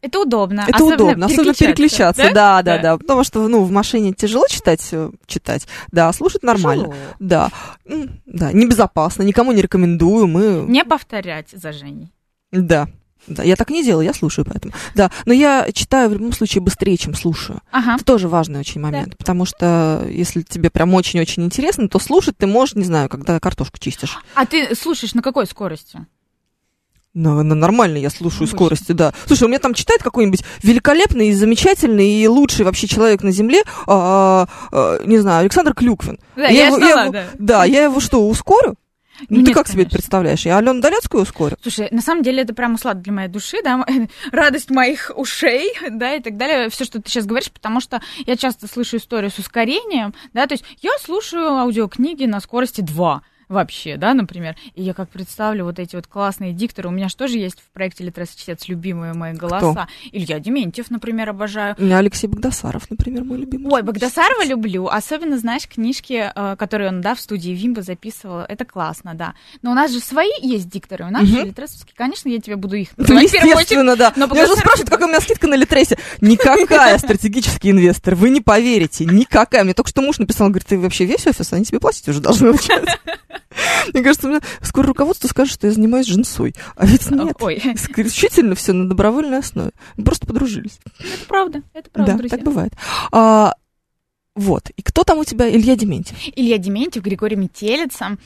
[0.00, 0.64] Это удобно.
[0.66, 2.30] Это особенно удобно, особенно переключаться.
[2.32, 6.84] Да, да, да, Потому что, ну, в машине тяжело читать, э, читать, да, слушать нормально.
[6.84, 7.02] Тяжело.
[7.18, 7.50] Да,
[8.24, 10.64] да, небезопасно, никому не рекомендую, мы...
[10.66, 12.12] Не повторять за Женей.
[12.52, 12.88] Да,
[13.26, 14.72] да, я так не делаю, я слушаю поэтому.
[14.94, 17.60] Да, но я читаю в любом случае быстрее, чем слушаю.
[17.72, 17.94] Ага.
[17.96, 22.46] Это тоже важный очень момент, потому что если тебе прям очень-очень интересно, то слушать ты
[22.46, 24.18] можешь, не знаю, когда картошку чистишь.
[24.34, 26.06] А ты слушаешь на какой скорости?
[27.14, 28.56] На, на нормальной я слушаю Обычно.
[28.58, 29.14] скорости, да.
[29.26, 33.62] Слушай, у меня там читает какой-нибудь великолепный и замечательный и лучший вообще человек на земле,
[33.86, 36.18] а, а, не знаю, Александр Клюквин.
[36.36, 37.24] Да, я, его, знала, его- да.
[37.38, 38.76] да, я его что, ускорю?
[39.20, 39.98] Ну, Ну, ты нет, как себе это конечно.
[39.98, 40.46] представляешь?
[40.46, 41.56] Я Алену Долецкую ускорю?
[41.62, 43.84] Слушай, на самом деле это прям услада для моей души, да,
[44.32, 48.36] радость моих ушей, да, и так далее, все, что ты сейчас говоришь, потому что я
[48.36, 53.96] часто слышу историю с ускорением, да, то есть я слушаю аудиокниги на скорости 2 вообще,
[53.96, 57.38] да, например, и я как представлю вот эти вот классные дикторы, у меня же тоже
[57.38, 62.26] есть в проекте «Литрес чтец» любимые мои голоса, Илья Дементьев, например, обожаю, У меня Алексей
[62.26, 63.70] Богдасаров, например, мой любимый.
[63.72, 68.64] Ой, Богдасарова люблю, особенно, знаешь, книжки, э, которые он, да, в студии Вимба записывал, это
[68.64, 69.34] классно, да.
[69.62, 71.30] Но у нас же свои есть дикторы, у нас Мгм.
[71.32, 73.44] же литресовские, конечно, я тебе буду их Ну, первую очередь.
[73.44, 74.12] естественно, да.
[74.16, 75.98] но Меня же Богдасаров- спрашивают, какая у меня скидка на Литресе.
[76.20, 78.14] Никакая, стратегический инвестор.
[78.14, 79.64] Вы не поверите, никакая.
[79.64, 82.52] Мне только что муж написал, говорит, ты вообще весь офис, они тебе платить уже должны.
[83.92, 86.54] Мне кажется, скоро руководство скажет, что я занимаюсь женсой.
[86.76, 87.36] А ведь нет.
[87.40, 89.72] Ой, Исключительно все на добровольной основе.
[89.96, 90.78] Мы Просто подружились.
[90.98, 92.36] это правда, это правда, да, друзья.
[92.36, 92.72] так бывает.
[93.12, 93.54] А,
[94.36, 94.68] вот.
[94.76, 95.48] И кто там у тебя?
[95.48, 96.16] Илья Дементьев.
[96.36, 98.18] Илья Дементьев, Григорий Метелица,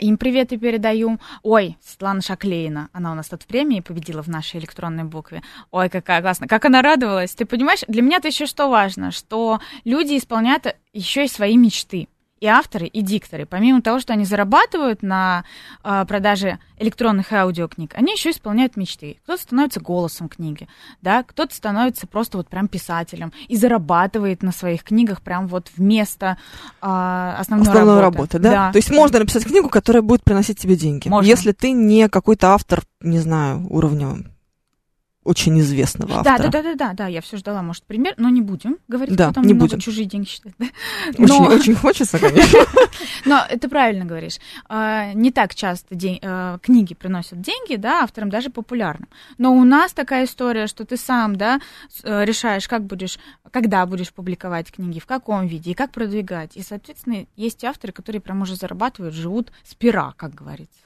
[0.00, 1.18] им приветы передаю.
[1.42, 5.42] Ой, Светлана Шаклейна, она у нас тут в премии победила в нашей электронной букве.
[5.70, 7.34] Ой, какая классная, как она радовалась.
[7.34, 12.08] Ты понимаешь, для меня это еще что важно, что люди исполняют еще и свои мечты.
[12.38, 15.44] И авторы, и дикторы, помимо того, что они зарабатывают на
[15.82, 19.18] а, продаже электронных и аудиокниг, они еще исполняют мечты.
[19.24, 20.68] Кто-то становится голосом книги,
[21.00, 26.36] да, кто-то становится просто вот прям писателем и зарабатывает на своих книгах прям вот вместо
[26.82, 28.36] а, основной, Основной работы.
[28.36, 28.70] работы, да?
[28.72, 31.08] То есть можно написать книгу, которая будет приносить тебе деньги.
[31.08, 31.26] Можно.
[31.26, 34.16] Если ты не какой-то автор, не знаю, уровня
[35.26, 36.38] очень известного автора.
[36.38, 39.28] да, да, да, да, да, я все ждала, может, пример, но не будем говорить, Да,
[39.28, 39.80] потом не будем.
[39.80, 40.52] чужие деньги считать.
[40.58, 40.66] да.
[41.18, 42.60] Очень, Но, очень хочется, конечно.
[43.24, 44.38] но это правильно говоришь.
[44.68, 49.08] А, Не так часто э, книги приносят деньги, да, авторам даже популярным.
[49.38, 51.60] Но у нас такая история, что ты сам, да,
[52.04, 53.18] э, решаешь, как будешь,
[53.50, 56.56] когда будешь публиковать книги, в каком виде и как продвигать.
[56.56, 60.85] И, соответственно, есть авторы, которые прям уже зарабатывают, живут с пера, как говорится.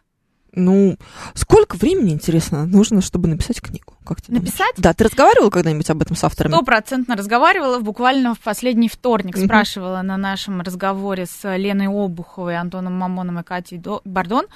[0.53, 0.96] Ну,
[1.34, 3.94] сколько времени, интересно, нужно, чтобы написать книгу?
[4.05, 4.46] Как ты думаешь?
[4.46, 4.72] Написать?
[4.78, 6.55] Да, ты разговаривал когда-нибудь об этом с авторами?
[6.55, 9.44] Стопроцентно разговаривала, буквально в последний вторник Мгм.
[9.44, 14.46] спрашивала на нашем разговоре с Леной Обуховой, Антоном Мамоном и Катей До- Бардон.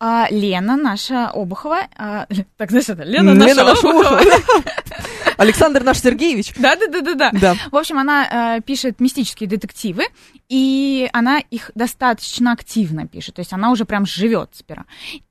[0.00, 2.26] А Лена наша Обухова, а,
[2.56, 4.20] так знаешь, это Лена, наша, наша Обухова,
[5.36, 6.54] Александр наш Сергеевич.
[6.58, 7.30] Да-да-да-да-да.
[7.32, 7.56] Да.
[7.70, 10.04] В общем, она э, пишет мистические детективы,
[10.48, 14.86] и она их достаточно активно пишет, то есть она уже прям живет с пера.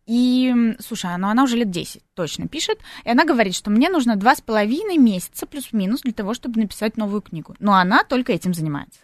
[0.05, 4.15] И, слушай, ну она уже лет 10 точно пишет, и она говорит, что мне нужно
[4.15, 7.55] два с половиной месяца плюс-минус для того, чтобы написать новую книгу.
[7.59, 8.99] Но она только этим занимается.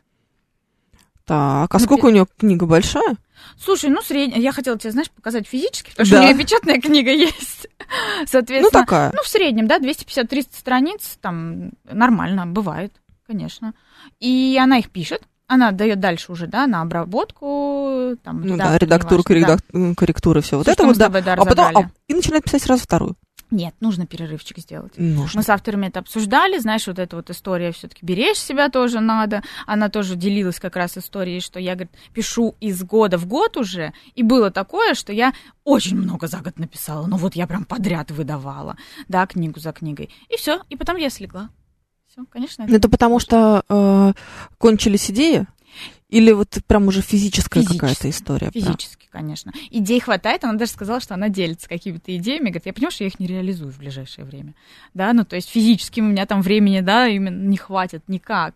[1.32, 3.16] Так, а сколько у нее книга большая?
[3.58, 6.22] Слушай, ну средняя, я хотела тебе, знаешь, показать физически, потому что Да.
[6.24, 7.68] у нее печатная книга есть.
[8.20, 9.12] Ну, Соответственно, такая.
[9.16, 12.92] ну, в среднем, да, 250-300 страниц, там, нормально, бывает,
[13.26, 13.74] конечно.
[14.20, 19.24] И она их пишет, она дает дальше уже, да, на обработку, там, Ну да, редактура,
[19.30, 19.80] неважно, да.
[19.80, 21.22] корректак- корректура, все вот Всё, это что вот, да.
[21.22, 23.16] да, А потом, а, и начинает писать сразу вторую.
[23.52, 24.94] Нет, нужно перерывчик сделать.
[24.98, 25.40] Нужно.
[25.40, 29.44] Мы с авторами это обсуждали, знаешь, вот эта вот история все-таки беречь себя тоже надо.
[29.68, 33.94] Она тоже делилась как раз историей, что я, говорит, пишу из года в год уже,
[34.16, 35.34] и было такое, что я
[35.66, 38.78] очень много за год написала, ну вот я прям подряд выдавала,
[39.10, 40.10] да, книгу за книгой.
[40.30, 41.50] И все, и потом я слегла.
[42.08, 42.66] Все, конечно.
[42.68, 44.14] Ну, Это потому что э,
[44.58, 45.46] кончились идеи?
[46.12, 48.52] Или вот прям уже физическая какая-то история?
[48.52, 48.64] прям?
[48.64, 49.54] Физически, конечно.
[49.70, 52.50] Идей хватает, она даже сказала, что она делится какими-то идеями.
[52.50, 54.54] Говорит, я понимаю, что я их не реализую в ближайшее время.
[54.94, 58.56] Да, ну то есть физически у меня там времени, да, именно не хватит никак.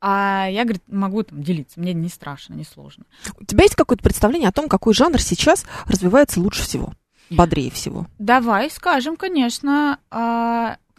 [0.00, 3.04] А я, говорит, могу там делиться, мне не страшно, не сложно.
[3.38, 6.92] У тебя есть какое-то представление о том, какой жанр сейчас развивается лучше всего?
[7.30, 8.08] Бодрее всего.
[8.18, 10.78] Давай скажем, конечно, а,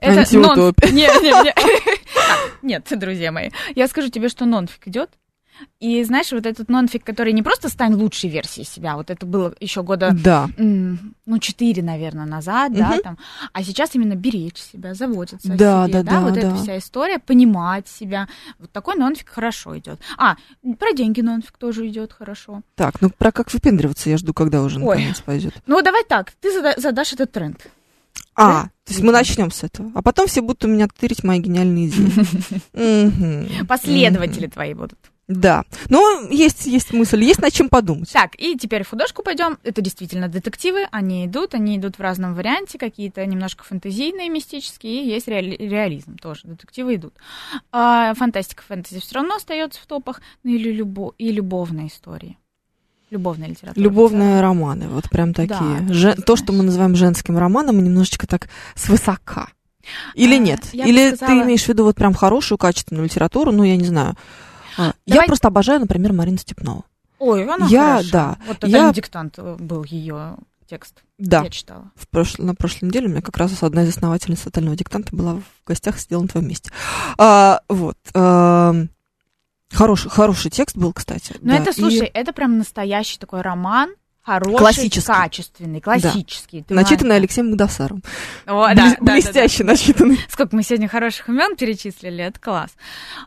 [0.00, 0.54] это нон-
[0.92, 1.52] Не, не, не.
[1.52, 5.10] Так, Нет, друзья мои, я скажу тебе, что нонфик идет.
[5.78, 9.54] И знаешь, вот этот нонфик, который не просто стань лучшей версией себя, вот это было
[9.60, 10.48] еще года Да.
[10.58, 13.02] ну, четыре, наверное, назад, да, Мгм.
[13.02, 13.18] там.
[13.52, 16.56] А сейчас именно беречь себя, заботиться Да, о себе, да, да, вот эта да.
[16.56, 18.28] вся история, понимать себя.
[18.58, 20.00] Вот такой нонфик хорошо идет.
[20.18, 20.36] А,
[20.78, 22.62] про деньги нонфик тоже идет хорошо.
[22.74, 24.96] Так, ну про как выпендриваться я жду, когда уже Ой.
[24.98, 25.54] наконец пойдет.
[25.66, 27.58] Ну, давай так, ты зада- задашь этот тренд.
[28.34, 29.90] А, то есть мы начнем с этого.
[29.94, 33.62] А потом все будут у меня тырить мои гениальные идеи.
[33.66, 34.98] Последователи твои будут.
[35.30, 35.62] Да.
[35.88, 38.10] Но есть, есть мысль, есть над чем подумать.
[38.12, 39.58] Так, и теперь в художку пойдем.
[39.62, 45.08] Это действительно детективы, они идут, они идут в разном варианте, какие-то немножко фантазийные, мистические, и
[45.08, 47.14] есть реали- реализм тоже, детективы идут.
[47.70, 52.36] А фантастика, фэнтези все равно остается в топах, ну или любо- и любовные истории.
[53.10, 53.82] Любовная литература.
[53.84, 55.80] Любовные романы, вот прям такие.
[55.80, 59.48] Да, Же- ты то, что мы называем женским романом, немножечко так свысока.
[60.14, 60.60] Или А, нет?
[60.72, 64.16] Или ты сказала- имеешь в виду вот прям хорошую, качественную литературу, ну, я не знаю.
[64.80, 66.84] А, Я Давай- просто обожаю, например, Марину Степнову.
[67.18, 68.10] Ой, она Я- хороша.
[68.12, 71.02] да, Вот я- «Тотальный диктант» был ее текст.
[71.18, 71.42] Да.
[71.42, 71.90] Я читала.
[71.96, 75.34] В прошлой, на прошлой неделе у меня как раз одна из основательниц тотального диктанта была
[75.34, 76.70] в гостях, сидела на твоем месте.
[77.18, 77.96] А, вот.
[78.14, 78.88] ам,
[79.70, 81.36] хороший, хороший текст был, кстати.
[81.42, 81.58] Но да.
[81.58, 83.90] это, И- слушай, это прям настоящий такой роман,
[84.22, 85.06] хороший, Классический.
[85.12, 86.62] качественный, классический.
[86.62, 88.02] Ты начитанный Алексеем Магдасаром.
[88.46, 88.52] да.
[88.52, 89.12] О, да, Блес- да, да, да.
[89.12, 90.18] блестяще начитанный.
[90.28, 92.70] Сколько мы сегодня хороших имен перечислили, это класс.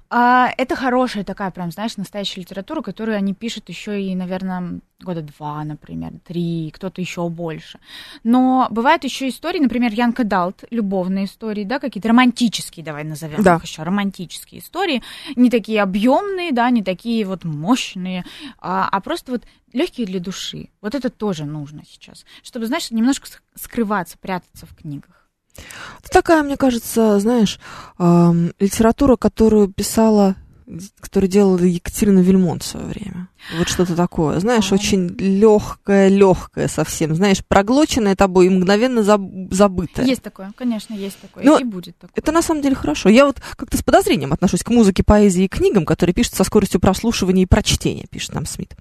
[0.09, 5.21] А, это хорошая такая, прям, знаешь, настоящая литература, которую они пишут еще и, наверное, года
[5.21, 7.79] два, например, три, кто-то еще больше.
[8.23, 13.55] Но бывают еще истории, например, Янка Далт, любовные истории, да, какие-то романтические, давай назовем Да.
[13.55, 15.03] их еще, романтические истории,
[15.35, 18.25] не такие объемные, да, не такие вот мощные,
[18.59, 19.43] а, а просто вот
[19.73, 20.69] легкие для души.
[20.81, 25.29] Вот это тоже нужно сейчас, чтобы, знаешь, немножко ск- скрываться, прятаться в книгах.
[25.99, 27.59] Это такая, мне кажется, знаешь,
[27.97, 30.35] ам, литература, которую писала,
[30.99, 33.27] которую делала Екатерина Вильмонт в свое время.
[33.57, 34.39] Вот что-то такое.
[34.39, 34.75] Знаешь, А.
[34.75, 37.13] очень легкое, легкое совсем.
[37.13, 40.05] Знаешь, проглоченное тобой и мгновенно заб- забытое.
[40.05, 41.43] Есть такое, конечно, есть такое.
[41.43, 42.13] Ну, и будет такое.
[42.15, 43.09] Это на самом деле хорошо.
[43.09, 46.79] Я вот как-то с подозрением отношусь к музыке, поэзии и книгам, которые пишут со скоростью
[46.79, 48.75] прослушивания и прочтения, пишет нам Смит.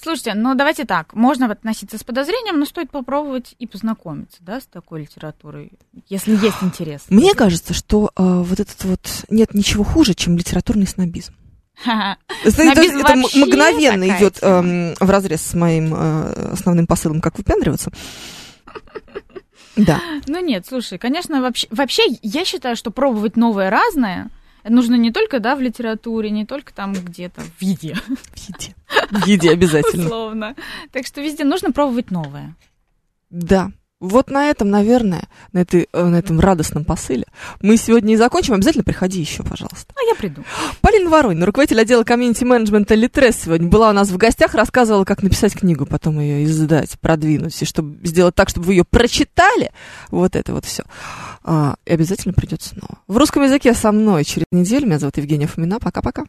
[0.00, 1.14] Слушайте, ну давайте так.
[1.14, 5.72] Можно относиться с подозрением, но стоит попробовать и познакомиться, да, с такой литературой,
[6.08, 7.02] если есть интерес.
[7.08, 11.34] Мне кажется, что э, вот этот вот нет ничего хуже, чем литературный снобизм.
[11.84, 14.94] Это, это мгновенно идет тема.
[14.98, 17.90] в разрез с моим э, основным посылом, как выпендриваться.
[19.76, 20.00] Да.
[20.26, 24.28] Ну нет, слушай, конечно, вообще, вообще я считаю, что пробовать новое разное
[24.64, 28.74] нужно не только, да, в литературе, не только там где-то в еде, В еде.
[29.10, 30.04] В еде обязательно.
[30.04, 30.54] условно.
[30.92, 32.54] Так что везде нужно пробовать новое.
[33.30, 33.70] Да.
[34.00, 37.24] Вот на этом, наверное, на, этой, э, на этом радостном посыле
[37.60, 38.54] мы сегодня и закончим.
[38.54, 39.92] Обязательно приходи еще, пожалуйста.
[39.96, 40.44] А я приду.
[40.80, 45.54] Полина Воронина, руководитель отдела комьюнити-менеджмента Литрес, сегодня была у нас в гостях, рассказывала, как написать
[45.54, 49.72] книгу, потом ее издать, продвинуть, и чтобы сделать так, чтобы вы ее прочитали.
[50.10, 50.84] Вот это вот все.
[51.44, 52.98] и обязательно придет снова.
[53.08, 54.86] В русском языке со мной через неделю.
[54.86, 55.80] Меня зовут Евгения Фомина.
[55.80, 56.24] Пока-пока.